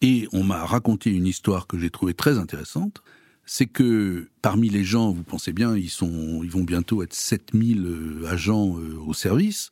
Et 0.02 0.28
on 0.32 0.44
m'a 0.44 0.64
raconté 0.64 1.10
une 1.10 1.26
histoire 1.26 1.66
que 1.66 1.78
j'ai 1.78 1.90
trouvée 1.90 2.14
très 2.14 2.38
intéressante, 2.38 3.02
c'est 3.44 3.66
que 3.66 4.28
parmi 4.42 4.68
les 4.68 4.84
gens, 4.84 5.10
vous 5.10 5.24
pensez 5.24 5.52
bien, 5.52 5.76
ils, 5.76 5.90
sont, 5.90 6.40
ils 6.44 6.50
vont 6.50 6.62
bientôt 6.62 7.02
être 7.02 7.14
7000 7.14 7.84
euh, 7.84 8.26
agents 8.28 8.78
euh, 8.78 8.96
au 9.04 9.12
service, 9.12 9.70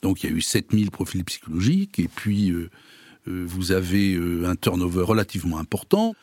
donc 0.00 0.22
il 0.22 0.30
y 0.30 0.32
a 0.32 0.36
eu 0.36 0.40
7000 0.40 0.90
profils 0.90 1.24
psychologiques, 1.24 1.98
et 1.98 2.08
puis 2.08 2.50
euh, 2.50 2.70
vous 3.26 3.72
avez 3.72 4.16
un 4.44 4.54
turnover 4.54 5.02
relativement 5.02 5.58
important. 5.58 6.14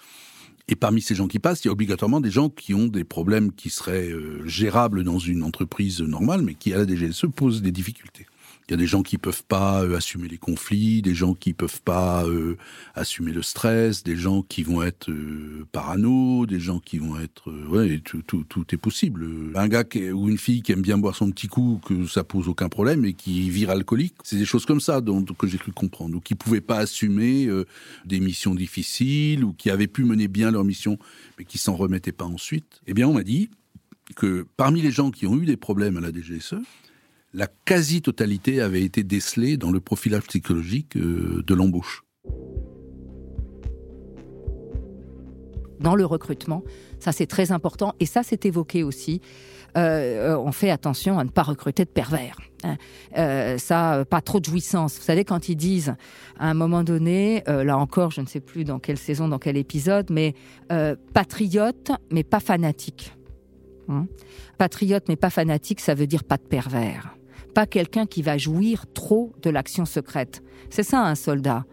Et 0.70 0.78
parmi 0.78 1.02
ces 1.02 1.16
gens 1.16 1.28
qui 1.28 1.40
passent, 1.40 1.66
il 1.66 1.68
y 1.68 1.70
a 1.70 1.74
obligatoirement 1.74 2.22
des 2.22 2.32
gens 2.32 2.50
qui 2.50 2.74
ont 2.74 2.88
des 2.88 3.04
problèmes 3.04 3.52
qui 3.52 3.70
seraient 3.70 4.10
gérables 4.46 5.04
dans 5.04 5.20
une 5.20 5.44
entreprise 5.44 6.00
normale, 6.00 6.44
mais 6.44 6.54
qui 6.54 6.74
à 6.74 6.78
la 6.78 6.88
DGSE 6.88 7.26
posent 7.36 7.62
des 7.62 7.74
difficultés. 7.74 8.26
Il 8.68 8.72
y 8.72 8.74
a 8.76 8.78
des 8.78 8.88
gens 8.88 9.04
qui 9.04 9.18
peuvent 9.18 9.44
pas 9.44 9.84
euh, 9.84 9.98
assumer 9.98 10.28
les 10.28 10.38
conflits, 10.38 11.02
des 11.02 11.14
gens 11.14 11.34
qui 11.34 11.54
peuvent 11.54 11.82
pas 11.82 12.26
euh, 12.26 12.58
assumer 12.96 13.34
le 13.34 13.42
stress, 13.42 14.04
des 14.04 14.16
gens 14.16 14.42
qui 14.42 14.64
vont 14.64 14.82
être 14.82 15.10
euh, 15.10 15.66
parano, 15.72 16.46
des 16.46 16.60
gens 16.60 16.80
qui 16.80 16.98
vont 16.98 17.20
être 17.20 17.52
ouais, 17.70 18.00
tout, 18.00 18.22
tout, 18.22 18.46
tout, 18.48 18.66
est 18.74 18.78
possible. 18.78 19.28
Un 19.56 19.68
gars 19.68 19.84
qui, 19.84 20.12
ou 20.12 20.30
une 20.30 20.38
fille 20.38 20.62
qui 20.62 20.72
aime 20.72 20.82
bien 20.82 20.98
boire 20.98 21.16
son 21.16 21.30
petit 21.32 21.48
coup, 21.48 21.82
que 21.86 22.08
ça 22.08 22.24
pose 22.24 22.48
aucun 22.48 22.70
problème 22.70 23.04
et 23.04 23.14
qui 23.14 23.50
vire 23.50 23.70
alcoolique, 23.70 24.16
c'est 24.24 24.38
des 24.38 24.46
choses 24.46 24.66
comme 24.66 24.82
ça 24.82 25.02
dont, 25.02 25.24
que 25.24 25.48
j'ai 25.48 25.58
cru 25.58 25.74
comprendre, 25.74 26.16
ou 26.16 26.22
qui 26.22 26.36
pouvaient 26.36 26.62
pas 26.62 26.78
assumer 26.78 27.50
des 28.06 28.20
missions 28.20 28.56
difficiles 28.56 29.44
ou 29.44 29.54
qui 29.54 29.70
avaient 29.70 29.88
pu 29.88 30.04
mener 30.06 30.28
bien 30.28 30.52
leur 30.52 30.64
mission 30.64 30.98
mais 31.38 31.46
qui 31.46 31.58
s'en 31.58 31.76
remettaient 31.76 32.12
pas 32.12 32.26
ensuite. 32.26 32.82
Eh 32.88 32.94
bien, 32.94 33.08
on 33.08 33.14
m'a 33.14 33.24
dit 33.24 33.50
que 34.16 34.46
parmi 34.58 34.82
les 34.82 34.92
gens 34.92 35.12
qui 35.12 35.26
ont 35.26 35.38
eu 35.40 35.46
des 35.46 35.58
problèmes 35.58 35.98
à 35.98 36.02
la 36.02 36.12
DGSE, 36.12 36.56
la 37.34 37.48
quasi-totalité 37.48 38.62
avait 38.62 38.84
été 38.84 39.04
décelée 39.04 39.58
dans 39.58 39.72
le 39.72 39.80
profilage 39.80 40.24
psychologique 40.24 40.96
euh, 40.96 41.44
de 41.46 41.54
l'embauche. 41.54 42.04
Dans 45.80 45.96
le 45.96 46.06
recrutement, 46.06 46.64
ça 47.00 47.12
c'est 47.12 47.26
très 47.26 47.52
important 47.52 47.94
et 48.00 48.06
ça 48.06 48.22
c'est 48.24 48.46
évoqué 48.46 48.84
aussi. 48.84 49.20
Euh, 49.76 50.38
on 50.38 50.52
fait 50.52 50.70
attention 50.70 51.18
à 51.18 51.24
ne 51.24 51.30
pas 51.30 51.42
recruter 51.42 51.84
de 51.84 51.90
pervers. 51.90 52.38
Hein. 52.64 52.78
Euh, 53.18 53.58
ça, 53.58 54.06
pas 54.08 54.22
trop 54.22 54.40
de 54.40 54.46
jouissance. 54.46 54.98
Vous 54.98 55.04
savez, 55.04 55.26
quand 55.26 55.50
ils 55.50 55.56
disent 55.56 55.96
à 56.38 56.50
un 56.50 56.54
moment 56.54 56.84
donné, 56.84 57.44
là 57.48 57.78
encore, 57.78 58.12
je 58.12 58.22
ne 58.22 58.28
sais 58.28 58.40
plus 58.40 58.64
dans 58.64 58.80
quelle 58.80 59.00
saison, 59.00 59.28
dans 59.28 59.40
quel 59.40 59.58
épisode, 59.58 60.10
mais 60.12 60.36
patriote, 61.14 61.92
mais 62.12 62.24
pas 62.24 62.40
fanatique. 62.40 63.14
Hein. 63.90 64.08
patriote, 64.58 65.04
mais 65.10 65.18
pas 65.18 65.32
fanatique, 65.32 65.82
ça 65.82 65.96
veut 65.96 66.08
dire 66.08 66.24
pas 66.24 66.38
de 66.38 66.44
pervers 66.44 67.18
pas 67.54 67.66
quelqu'un 67.66 68.06
qui 68.06 68.22
va 68.22 68.38
jouir 68.38 68.86
trop 68.94 69.34
de 69.42 69.50
l'action 69.50 69.86
secrète. 69.86 70.44
C'est 70.70 70.84
ça 70.84 71.06
un 71.06 71.16
soldat. 71.16 71.66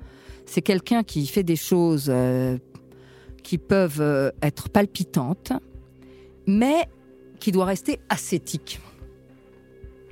C'est 0.46 0.62
quelqu'un 0.62 1.02
qui 1.02 1.26
fait 1.26 1.42
des 1.42 1.56
choses 1.56 2.06
euh, 2.08 2.58
qui 3.42 3.58
peuvent 3.58 4.00
euh, 4.00 4.30
être 4.42 4.68
palpitantes, 4.68 5.52
mais 6.46 6.88
qui 7.38 7.52
doit 7.52 7.64
rester 7.64 8.00
ascétique. 8.08 8.80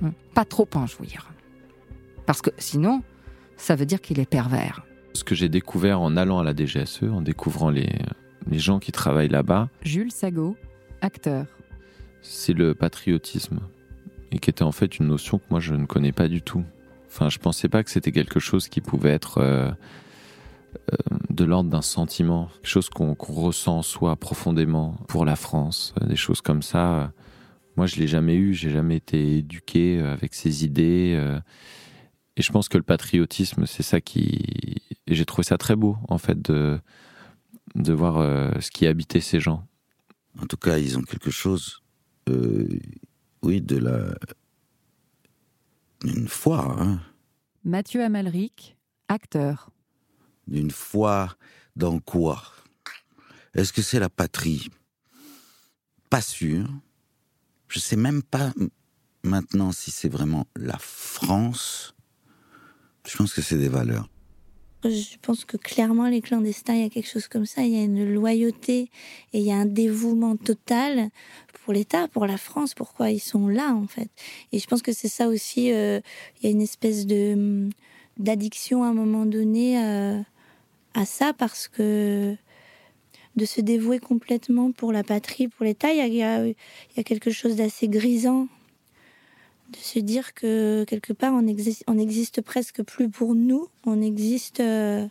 Hmm. 0.01 0.11
Pas 0.33 0.45
trop 0.45 0.67
en 0.75 0.87
jouir. 0.87 1.31
Parce 2.25 2.41
que 2.41 2.51
sinon, 2.57 3.01
ça 3.57 3.75
veut 3.75 3.85
dire 3.85 4.01
qu'il 4.01 4.19
est 4.19 4.29
pervers. 4.29 4.85
Ce 5.13 5.23
que 5.23 5.35
j'ai 5.35 5.49
découvert 5.49 5.99
en 5.99 6.15
allant 6.15 6.39
à 6.39 6.43
la 6.43 6.55
DGSE, 6.55 7.03
en 7.03 7.21
découvrant 7.21 7.69
les, 7.69 7.89
les 8.47 8.59
gens 8.59 8.79
qui 8.79 8.91
travaillent 8.91 9.29
là-bas. 9.29 9.69
Jules 9.81 10.11
Sago, 10.11 10.55
acteur. 11.01 11.45
C'est 12.21 12.53
le 12.53 12.73
patriotisme 12.75 13.59
et 14.31 14.39
qui 14.39 14.49
était 14.49 14.63
en 14.63 14.71
fait 14.71 14.99
une 14.99 15.07
notion 15.07 15.39
que 15.39 15.45
moi 15.49 15.59
je 15.59 15.73
ne 15.73 15.85
connais 15.85 16.11
pas 16.11 16.27
du 16.27 16.41
tout. 16.41 16.63
Enfin, 17.07 17.29
je 17.29 17.39
pensais 17.39 17.67
pas 17.67 17.83
que 17.83 17.89
c'était 17.89 18.11
quelque 18.11 18.39
chose 18.39 18.67
qui 18.67 18.81
pouvait 18.81 19.09
être 19.09 19.39
euh, 19.39 19.71
euh, 20.91 21.17
de 21.29 21.43
l'ordre 21.43 21.69
d'un 21.69 21.81
sentiment, 21.81 22.49
quelque 22.61 22.67
chose 22.67 22.89
qu'on 22.89 23.15
ressent 23.17 23.81
soi 23.81 24.15
profondément 24.15 24.95
pour 25.07 25.25
la 25.25 25.35
France, 25.35 25.95
euh, 26.01 26.05
des 26.05 26.15
choses 26.15 26.41
comme 26.41 26.61
ça. 26.61 27.11
Moi, 27.77 27.87
je 27.87 27.95
l'ai 27.95 28.07
jamais 28.07 28.35
eu, 28.35 28.53
j'ai 28.53 28.69
jamais 28.69 28.97
été 28.97 29.37
éduqué 29.37 29.99
avec 30.01 30.35
ces 30.35 30.65
idées. 30.65 31.17
et 32.35 32.41
je 32.41 32.51
pense 32.51 32.67
que 32.67 32.77
le 32.77 32.83
patriotisme, 32.83 33.65
c'est 33.65 33.83
ça 33.83 34.01
qui. 34.01 34.81
Et 35.07 35.15
j'ai 35.15 35.25
trouvé 35.25 35.43
ça 35.45 35.57
très 35.57 35.77
beau, 35.77 35.97
en 36.09 36.17
fait, 36.17 36.41
de, 36.41 36.77
de 37.75 37.93
voir 37.93 38.15
ce 38.61 38.69
qui 38.69 38.85
habitait 38.85 39.21
ces 39.21 39.39
gens. 39.39 39.65
En 40.41 40.45
tout 40.45 40.57
cas, 40.57 40.77
ils 40.77 40.97
ont 40.97 41.03
quelque 41.03 41.31
chose 41.31 41.81
oui, 43.41 43.61
de 43.61 43.77
la. 43.77 44.15
d'une 46.03 46.27
foi. 46.27 46.75
Hein. 46.79 47.01
Mathieu 47.63 48.03
Amalric, 48.03 48.77
acteur. 49.07 49.71
D'une 50.47 50.71
foi 50.71 51.35
dans 51.75 51.99
quoi? 51.99 52.41
Est-ce 53.53 53.73
que 53.73 53.81
c'est 53.81 53.99
la 53.99 54.09
patrie? 54.09 54.69
Pas 56.09 56.21
sûr. 56.21 56.67
Je 57.67 57.79
sais 57.79 57.95
même 57.95 58.23
pas 58.23 58.51
maintenant 59.23 59.71
si 59.71 59.91
c'est 59.91 60.09
vraiment 60.09 60.47
la 60.55 60.77
France. 60.79 61.93
Je 63.07 63.15
pense 63.17 63.33
que 63.33 63.41
c'est 63.41 63.57
des 63.57 63.69
valeurs. 63.69 64.09
Je 64.85 65.17
pense 65.21 65.43
que 65.43 65.57
clairement, 65.57 66.07
les 66.07 66.21
clandestins, 66.21 66.73
il 66.73 66.81
y 66.83 66.85
a 66.85 66.89
quelque 66.89 67.09
chose 67.09 67.27
comme 67.27 67.45
ça. 67.45 67.63
Il 67.63 67.71
y 67.71 67.77
a 67.77 67.83
une 67.83 68.13
loyauté 68.13 68.89
et 69.33 69.39
il 69.39 69.41
y 69.41 69.51
a 69.51 69.57
un 69.57 69.65
dévouement 69.65 70.37
total 70.37 71.09
pour 71.51 71.73
l'État, 71.73 72.07
pour 72.07 72.25
la 72.25 72.37
France, 72.37 72.73
pourquoi 72.73 73.11
ils 73.11 73.19
sont 73.19 73.49
là, 73.49 73.73
en 73.73 73.87
fait. 73.87 74.09
Et 74.53 74.59
je 74.59 74.67
pense 74.67 74.81
que 74.81 74.93
c'est 74.93 75.09
ça 75.09 75.27
aussi. 75.27 75.73
Euh, 75.73 75.99
il 76.37 76.45
y 76.45 76.47
a 76.47 76.51
une 76.51 76.61
espèce 76.61 77.05
de 77.05 77.33
hum, 77.33 77.69
d'addiction 78.17 78.83
à 78.83 78.87
un 78.87 78.93
moment 78.93 79.25
donné 79.25 79.83
euh, 79.83 80.19
à 80.93 81.05
ça 81.05 81.33
parce 81.33 81.67
que 81.67 82.35
de 83.35 83.45
se 83.45 83.61
dévouer 83.61 83.99
complètement 83.99 84.71
pour 84.71 84.93
la 84.93 85.03
patrie, 85.03 85.49
pour 85.49 85.65
l'État, 85.65 85.91
il 85.91 86.13
y 86.13 86.23
a, 86.23 86.45
il 86.45 86.55
y 86.97 86.99
a 86.99 87.03
quelque 87.03 87.31
chose 87.31 87.55
d'assez 87.55 87.87
grisant 87.89 88.47
de 89.69 89.77
se 89.77 89.99
dire 89.99 90.33
que 90.33 90.83
quelque 90.85 91.13
part 91.13 91.33
on 91.33 91.45
existe, 91.47 91.83
on 91.87 91.97
existe 91.97 92.41
presque 92.41 92.83
plus 92.83 93.09
pour 93.09 93.35
nous, 93.35 93.67
on 93.85 94.01
existe 94.01 94.59
euh, 94.59 95.07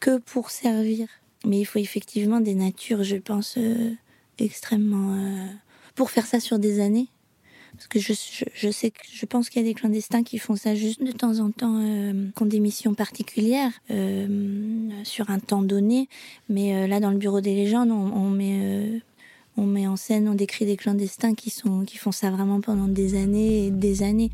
que 0.00 0.18
pour 0.18 0.50
servir. 0.50 1.08
Mais 1.44 1.60
il 1.60 1.64
faut 1.64 1.78
effectivement 1.78 2.40
des 2.40 2.54
natures, 2.54 3.04
je 3.04 3.16
pense, 3.16 3.56
euh, 3.58 3.92
extrêmement 4.38 5.14
euh, 5.14 5.46
pour 5.94 6.10
faire 6.10 6.26
ça 6.26 6.40
sur 6.40 6.58
des 6.58 6.80
années. 6.80 7.08
Parce 7.72 7.86
que 7.86 8.00
je, 8.00 8.12
je, 8.54 8.70
sais 8.70 8.90
que 8.90 9.02
je 9.08 9.26
pense 9.26 9.50
qu'il 9.50 9.62
y 9.62 9.64
a 9.64 9.68
des 9.68 9.74
clandestins 9.74 10.24
qui 10.24 10.38
font 10.38 10.56
ça 10.56 10.74
juste 10.74 11.02
de 11.02 11.12
temps 11.12 11.38
en 11.38 11.50
temps, 11.52 11.80
qui 12.34 12.42
ont 12.42 12.46
des 12.46 12.58
missions 12.58 12.94
particulières 12.94 13.70
sur 15.04 15.30
un 15.30 15.38
temps 15.38 15.62
donné. 15.62 16.08
Mais 16.48 16.88
là, 16.88 16.98
dans 16.98 17.10
le 17.10 17.18
bureau 17.18 17.40
des 17.40 17.54
légendes, 17.54 17.92
on, 17.92 18.10
on 18.16 18.30
met 18.30 19.00
on 19.58 19.66
met 19.66 19.88
en 19.88 19.96
scène, 19.96 20.28
on 20.28 20.34
décrit 20.34 20.66
des 20.66 20.76
clandestins 20.76 21.34
qui, 21.34 21.50
sont, 21.50 21.84
qui 21.84 21.98
font 21.98 22.12
ça 22.12 22.30
vraiment 22.30 22.60
pendant 22.60 22.86
des 22.86 23.20
années 23.20 23.66
et 23.66 23.70
des 23.72 24.04
années. 24.04 24.30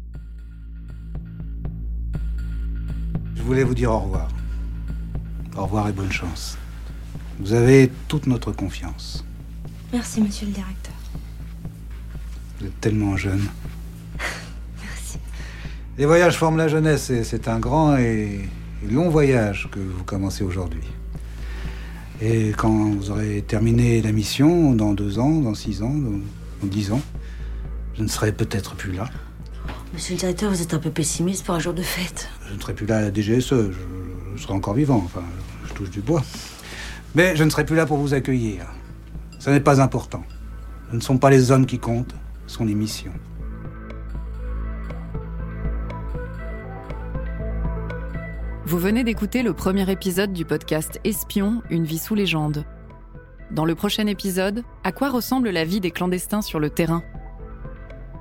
Je 3.35 3.43
voulais 3.43 3.65
vous 3.65 3.75
dire 3.75 3.91
au 3.91 4.01
revoir. 4.01 4.29
Au 5.57 5.63
revoir 5.63 5.89
et 5.89 5.93
bonne 5.93 6.13
chance. 6.13 6.59
Vous 7.41 7.55
avez 7.55 7.91
toute 8.07 8.27
notre 8.27 8.53
confiance. 8.53 9.25
Merci, 9.93 10.21
monsieur 10.21 10.47
le 10.47 10.53
directeur. 10.53 10.95
Vous 12.61 12.67
êtes 12.67 12.81
tellement 12.81 13.17
jeune. 13.17 13.43
Les 15.99 16.05
voyages 16.05 16.37
forment 16.37 16.59
la 16.59 16.69
jeunesse 16.69 17.09
et 17.09 17.25
c'est 17.25 17.49
un 17.49 17.59
grand 17.59 17.97
et 17.97 18.41
long 18.91 19.09
voyage 19.09 19.69
que 19.73 19.81
vous 19.81 20.05
commencez 20.05 20.45
aujourd'hui. 20.45 20.85
Et 22.21 22.51
quand 22.57 22.91
vous 22.91 23.11
aurez 23.11 23.43
terminé 23.43 24.01
la 24.01 24.13
mission, 24.13 24.73
dans 24.73 24.93
deux 24.93 25.19
ans, 25.19 25.41
dans 25.41 25.55
six 25.55 25.83
ans, 25.83 25.93
dans, 25.93 26.21
dix 26.67 26.93
ans, 26.93 27.03
je 27.95 28.03
ne 28.03 28.09
serai 28.09 28.33
peut-être 28.33 28.75
plus 28.75 28.93
là. 28.93 29.09
Monsieur 29.93 30.15
le 30.15 30.21
directeur, 30.21 30.51
vous 30.51 30.63
êtes 30.63 30.75
un 30.75 30.79
peu 30.79 30.91
pessimiste 30.91 31.45
pour 31.45 31.55
un 31.55 31.61
jour 31.61 31.75
de 31.75 31.83
fête. 31.83 32.29
Je 32.49 32.55
ne 32.55 32.61
serai 32.61 32.75
plus 32.75 32.87
là 32.87 32.99
à 32.99 33.03
la 33.03 33.13
DGSE. 33.13 33.49
Je, 33.51 33.73
je 34.37 34.43
serai 34.43 34.55
encore 34.55 34.75
vivant. 34.75 35.03
Enfin, 35.05 35.23
je 35.67 35.73
touche 35.75 35.91
du 35.91 36.01
bois. 36.01 36.23
Mais 37.15 37.37
je 37.37 37.45
ne 37.45 37.51
serai 37.51 37.65
plus 37.65 37.77
là 37.77 37.87
pour 37.87 37.99
vous 37.99 38.15
accueillir. 38.15 38.67
Ce 39.39 39.51
n'est 39.51 39.61
pas 39.61 39.81
important. 39.81 40.25
Ce 40.91 40.97
ne 40.97 41.01
sont 41.01 41.19
pas 41.19 41.31
les 41.31 41.51
hommes 41.51 41.67
qui 41.67 41.79
comptent, 41.79 42.15
ce 42.47 42.57
sont 42.57 42.65
les 42.65 42.75
missions. 42.75 43.13
Vous 48.67 48.79
venez 48.79 49.05
d'écouter 49.05 49.43
le 49.43 49.53
premier 49.53 49.91
épisode 49.91 50.33
du 50.33 50.47
podcast 50.47 50.99
Espion, 51.05 51.63
une 51.69 51.85
vie 51.85 51.99
sous 51.99 52.15
légende. 52.15 52.65
Dans 53.51 53.67
le 53.67 53.75
prochain 53.75 54.07
épisode, 54.07 54.63
à 54.85 54.91
quoi 54.91 55.11
ressemble 55.11 55.51
la 55.51 55.67
vie 55.67 55.81
des 55.81 55.91
clandestins 55.91 56.41
sur 56.41 56.59
le 56.59 56.71
terrain? 56.71 57.03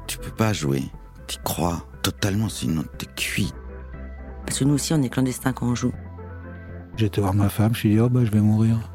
Tu 0.05 0.17
peux 0.17 0.31
pas 0.31 0.51
jouer. 0.51 0.81
Tu 1.27 1.37
crois 1.45 1.87
totalement, 2.01 2.49
sinon 2.49 2.83
t'es 2.97 3.05
cuit. 3.15 3.53
Parce 4.45 4.59
que 4.59 4.65
nous 4.65 4.73
aussi, 4.73 4.93
on 4.93 5.01
est 5.01 5.07
clandestins 5.07 5.53
quand 5.53 5.67
on 5.67 5.75
joue. 5.75 5.93
J'ai 6.97 7.05
été 7.05 7.21
voir 7.21 7.33
ma 7.33 7.47
femme, 7.47 7.73
je 7.73 7.83
lui 7.83 7.91
ai 7.91 7.93
dit, 7.93 7.99
oh 8.01 8.09
bah 8.09 8.25
je 8.25 8.31
vais 8.31 8.41
mourir. 8.41 8.91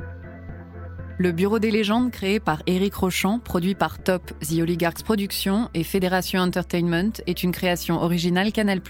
Le 1.16 1.32
Bureau 1.32 1.58
des 1.58 1.70
légendes, 1.70 2.11
créé 2.11 2.40
par 2.40 2.62
Éric 2.66 2.94
Rochant, 2.94 3.38
produit 3.38 3.74
par 3.74 3.98
Top, 3.98 4.32
The 4.40 4.61
Oligarchs 4.61 5.02
Productions 5.02 5.70
et 5.72 5.82
Fédération 5.82 6.42
Entertainment, 6.42 7.22
est 7.26 7.42
une 7.42 7.52
création 7.52 8.02
originale 8.02 8.52
Canal+. 8.52 8.82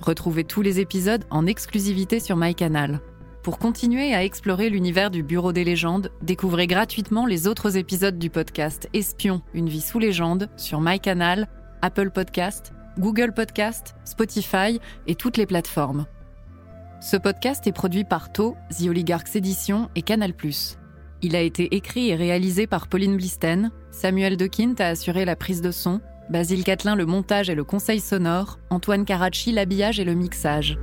Retrouvez 0.00 0.44
tous 0.44 0.62
les 0.62 0.80
épisodes 0.80 1.24
en 1.30 1.46
exclusivité 1.46 2.20
sur 2.20 2.36
MyCanal. 2.36 3.00
Pour 3.42 3.58
continuer 3.58 4.14
à 4.14 4.24
explorer 4.24 4.70
l'univers 4.70 5.10
du 5.10 5.22
Bureau 5.22 5.52
des 5.52 5.64
légendes, 5.64 6.10
découvrez 6.22 6.66
gratuitement 6.66 7.26
les 7.26 7.46
autres 7.46 7.76
épisodes 7.76 8.18
du 8.18 8.30
podcast 8.30 8.88
Espion, 8.94 9.42
une 9.52 9.68
vie 9.68 9.80
sous 9.80 9.98
légende 9.98 10.48
sur 10.56 10.80
MyCanal, 10.80 11.48
Apple 11.82 12.10
Podcast, 12.10 12.72
Google 12.98 13.32
Podcast, 13.32 13.94
Spotify 14.04 14.80
et 15.06 15.14
toutes 15.14 15.36
les 15.36 15.46
plateformes. 15.46 16.06
Ce 17.02 17.16
podcast 17.16 17.66
est 17.66 17.72
produit 17.72 18.04
par 18.04 18.32
To, 18.32 18.56
The 18.70 18.88
Oligarchs 18.88 19.36
Éditions 19.36 19.88
et 19.96 20.02
Canal+. 20.02 20.34
Il 21.22 21.36
a 21.36 21.40
été 21.40 21.74
écrit 21.74 22.08
et 22.08 22.14
réalisé 22.14 22.66
par 22.66 22.88
Pauline 22.88 23.16
Blisten, 23.16 23.70
Samuel 23.90 24.38
Dequint 24.38 24.74
a 24.78 24.86
assuré 24.86 25.24
la 25.26 25.36
prise 25.36 25.60
de 25.60 25.70
son, 25.70 26.00
Basile 26.30 26.62
Catelin 26.62 26.94
le 26.94 27.06
montage 27.06 27.50
et 27.50 27.56
le 27.56 27.64
conseil 27.64 27.98
sonore, 27.98 28.60
Antoine 28.70 29.04
Caracci 29.04 29.50
l'habillage 29.50 29.98
et 29.98 30.04
le 30.04 30.14
mixage. 30.14 30.78